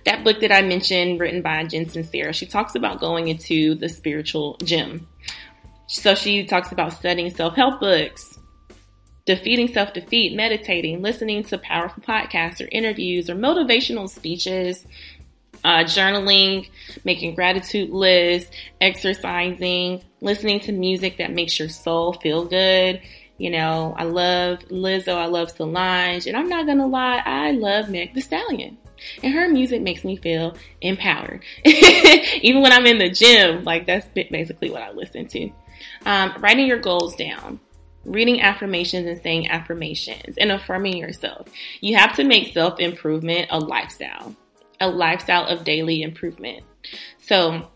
That 0.06 0.24
book 0.24 0.42
that 0.42 0.52
I 0.52 0.62
mentioned, 0.62 1.20
written 1.20 1.42
by 1.42 1.64
Jen 1.64 1.86
Sincero, 1.86 2.34
she 2.34 2.46
talks 2.46 2.76
about 2.76 3.00
going 3.00 3.30
into 3.30 3.76
the 3.76 3.88
spiritual 3.88 4.58
gym. 4.64 5.08
So 5.88 6.16
she 6.16 6.46
talks 6.46 6.72
about 6.72 6.94
studying 6.94 7.30
self-help 7.34 7.80
books, 7.80 8.40
defeating 9.26 9.70
self 9.74 9.94
defeat, 9.94 10.36
meditating, 10.36 11.02
listening 11.02 11.44
to 11.46 11.58
powerful 11.58 12.04
podcasts 12.04 12.60
or 12.60 12.68
interviews 12.72 13.30
or 13.30 13.36
motivational 13.36 14.10
speeches, 14.10 14.86
uh, 15.64 15.84
journaling, 15.84 16.70
making 17.06 17.36
gratitude 17.36 17.90
lists, 17.90 18.52
exercising, 18.82 20.04
listening 20.20 20.60
to 20.62 20.72
music 20.72 21.18
that 21.18 21.32
makes 21.32 21.58
your 21.58 21.70
soul 21.70 22.14
feel 22.14 22.46
good. 22.46 23.02
You 23.38 23.50
know, 23.50 23.96
I 23.98 24.04
love 24.04 24.60
Lizzo, 24.70 25.16
I 25.16 25.26
love 25.26 25.52
Solange, 25.52 26.28
and 26.28 26.36
I'm 26.36 26.50
not 26.50 26.66
gonna 26.66 26.88
lie, 26.88 27.22
I 27.26 27.52
love 27.52 27.90
Meg 27.90 28.14
the 28.14 28.22
Stallion. 28.22 28.78
And 29.22 29.34
her 29.34 29.50
music 29.50 29.82
makes 29.82 30.04
me 30.04 30.18
feel 30.18 30.56
empowered. 30.82 31.44
Even 31.66 32.62
when 32.62 32.72
I'm 32.72 32.86
in 32.86 32.98
the 32.98 33.10
gym, 33.10 33.64
like 33.64 33.86
that's 33.86 34.08
basically 34.08 34.70
what 34.70 34.82
I 34.82 34.92
listen 34.92 35.28
to. 35.28 35.50
Um, 36.06 36.36
writing 36.40 36.68
your 36.68 36.80
goals 36.80 37.16
down 37.16 37.60
reading 38.06 38.42
affirmations 38.42 39.08
and 39.08 39.22
saying 39.22 39.50
affirmations 39.50 40.38
and 40.38 40.52
affirming 40.52 40.98
yourself. 40.98 41.48
You 41.80 41.96
have 41.96 42.14
to 42.18 42.26
make 42.26 42.54
self 42.54 42.82
improvement 42.82 43.48
a 43.50 43.60
lifestyle 43.60 44.36
a 44.80 44.90
lifestyle 44.90 45.46
of 45.48 45.64
daily 45.64 46.02
improvement. 46.02 46.64
So 47.18 47.70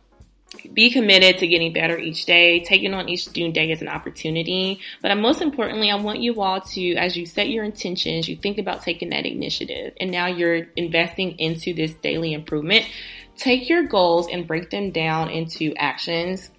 be 0.74 0.90
committed 0.90 1.40
to 1.40 1.48
getting 1.48 1.74
better 1.74 1.98
each 1.98 2.26
day, 2.26 2.62
taking 2.62 2.94
on 2.94 3.10
each 3.10 3.36
new 3.36 3.52
day 3.52 3.72
as 3.72 3.82
an 3.82 3.88
opportunity. 3.88 4.80
But 5.02 5.16
most 5.18 5.42
importantly, 5.42 5.92
I 5.92 5.96
want 5.96 6.20
you 6.20 6.42
all 6.42 6.62
to, 6.62 6.96
as 6.96 7.18
you 7.18 7.26
set 7.26 7.50
your 7.50 7.64
intentions, 7.64 8.28
you 8.28 8.36
think 8.38 8.58
about 8.58 8.84
taking 8.84 9.10
that 9.10 9.26
initiative 9.26 9.94
and 10.00 10.12
now 10.12 10.28
you're 10.28 10.68
investing 10.76 11.38
into 11.40 11.74
this 11.74 11.94
daily 11.96 12.34
improvement. 12.34 12.86
Take 13.36 13.70
your 13.70 13.84
goals 13.84 14.28
and 14.32 14.48
break 14.48 14.70
them 14.70 14.92
down 14.92 15.30
into 15.30 15.74
actions. 15.76 16.50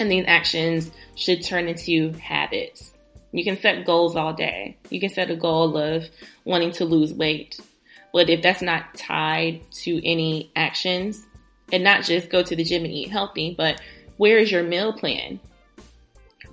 And 0.00 0.10
these 0.10 0.24
actions 0.26 0.90
should 1.14 1.42
turn 1.44 1.68
into 1.68 2.12
habits. 2.18 2.92
You 3.32 3.44
can 3.44 3.58
set 3.58 3.84
goals 3.84 4.16
all 4.16 4.32
day. 4.32 4.78
You 4.90 5.00
can 5.00 5.10
set 5.10 5.30
a 5.30 5.36
goal 5.36 5.76
of 5.76 6.08
wanting 6.44 6.72
to 6.72 6.84
lose 6.84 7.12
weight 7.12 7.58
but 8.16 8.30
if 8.30 8.40
that's 8.40 8.62
not 8.62 8.94
tied 8.94 9.60
to 9.82 10.00
any 10.02 10.50
actions, 10.56 11.26
and 11.72 11.82
not 11.82 12.04
just 12.04 12.30
go 12.30 12.42
to 12.42 12.56
the 12.56 12.64
gym 12.64 12.84
and 12.84 12.92
eat 12.92 13.10
healthy, 13.10 13.54
but 13.56 13.80
where 14.16 14.38
is 14.38 14.50
your 14.50 14.62
meal 14.62 14.92
plan? 14.92 15.40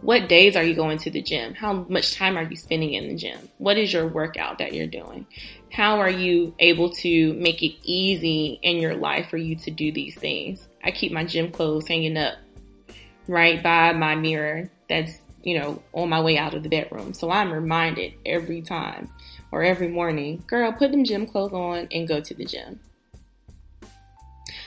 What 0.02 0.28
days 0.28 0.58
are 0.58 0.64
you 0.64 0.76
going 0.76 0.98
to 1.00 1.12
the 1.12 1.22
gym? 1.22 1.54
How 1.54 1.86
much 1.88 2.16
time 2.16 2.38
are 2.38 2.44
you 2.44 2.58
spending 2.58 2.94
in 2.94 3.08
the 3.08 3.16
gym? 3.16 3.48
What 3.58 3.78
is 3.78 3.94
your 3.94 4.08
workout 4.08 4.58
that 4.58 4.74
you're 4.74 4.88
doing? 4.88 5.26
How 5.72 6.00
are 6.00 6.10
you 6.10 6.54
able 6.60 6.90
to 6.90 7.34
make 7.34 7.64
it 7.64 7.76
easy 7.84 8.60
in 8.62 8.78
your 8.78 8.96
life 8.96 9.30
for 9.30 9.38
you 9.38 9.56
to 9.56 9.72
do 9.72 9.94
these 9.94 10.16
things? 10.16 10.68
I 10.84 10.92
keep 10.92 11.14
my 11.14 11.24
gym 11.24 11.52
clothes 11.52 11.88
hanging 11.88 12.18
up 12.18 12.36
right 13.28 13.64
by 13.64 13.94
my 13.94 14.16
mirror 14.16 14.70
that's, 14.90 15.22
you 15.42 15.58
know, 15.58 15.82
on 15.94 16.10
my 16.10 16.22
way 16.22 16.38
out 16.38 16.54
of 16.54 16.64
the 16.64 16.70
bedroom. 16.70 17.14
So 17.14 17.32
I'm 17.32 17.54
reminded 17.54 18.14
every 18.26 18.62
time 18.62 19.10
or 19.52 19.64
every 19.64 19.88
morning, 19.88 20.44
girl, 20.48 20.74
put 20.74 20.92
them 20.92 21.06
gym 21.06 21.28
clothes 21.28 21.54
on 21.54 21.88
and 21.92 22.08
go 22.08 22.20
to 22.20 22.34
the 22.34 22.46
gym. 22.46 22.80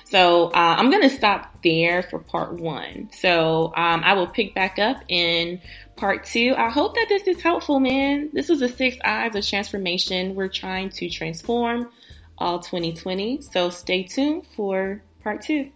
So 0.06 0.46
uh, 0.46 0.76
I'm 0.78 0.90
going 0.90 1.02
to 1.02 1.10
stop 1.10 1.62
there 1.64 2.00
for 2.00 2.20
part 2.20 2.54
one. 2.54 3.10
So 3.12 3.72
um, 3.76 4.02
I 4.04 4.14
will 4.14 4.28
pick 4.28 4.54
back 4.54 4.78
up 4.78 5.02
in 5.08 5.60
part 5.96 6.24
two. 6.24 6.54
I 6.56 6.70
hope 6.70 6.94
that 6.94 7.06
this 7.08 7.26
is 7.26 7.42
helpful, 7.42 7.80
man. 7.80 8.30
This 8.32 8.48
is 8.48 8.60
the 8.60 8.68
six 8.68 8.96
eyes 9.04 9.34
of 9.34 9.44
transformation. 9.44 10.36
We're 10.36 10.48
trying 10.48 10.90
to 10.90 11.10
transform 11.10 11.90
all 12.38 12.60
2020. 12.60 13.42
So 13.42 13.68
stay 13.70 14.04
tuned 14.04 14.46
for 14.54 15.02
part 15.24 15.42
two. 15.42 15.72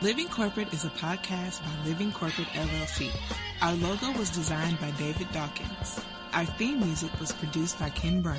Living 0.00 0.28
Corporate 0.28 0.72
is 0.72 0.84
a 0.84 0.90
podcast 0.90 1.60
by 1.62 1.88
Living 1.88 2.12
Corporate 2.12 2.48
LLC. 2.48 3.10
Our 3.62 3.72
logo 3.74 4.16
was 4.16 4.30
designed 4.30 4.78
by 4.78 4.92
David 4.92 5.26
Dawkins. 5.32 5.98
Our 6.34 6.44
theme 6.44 6.80
music 6.80 7.10
was 7.18 7.32
produced 7.32 7.80
by 7.80 7.90
Ken 7.90 8.20
Brown. 8.20 8.38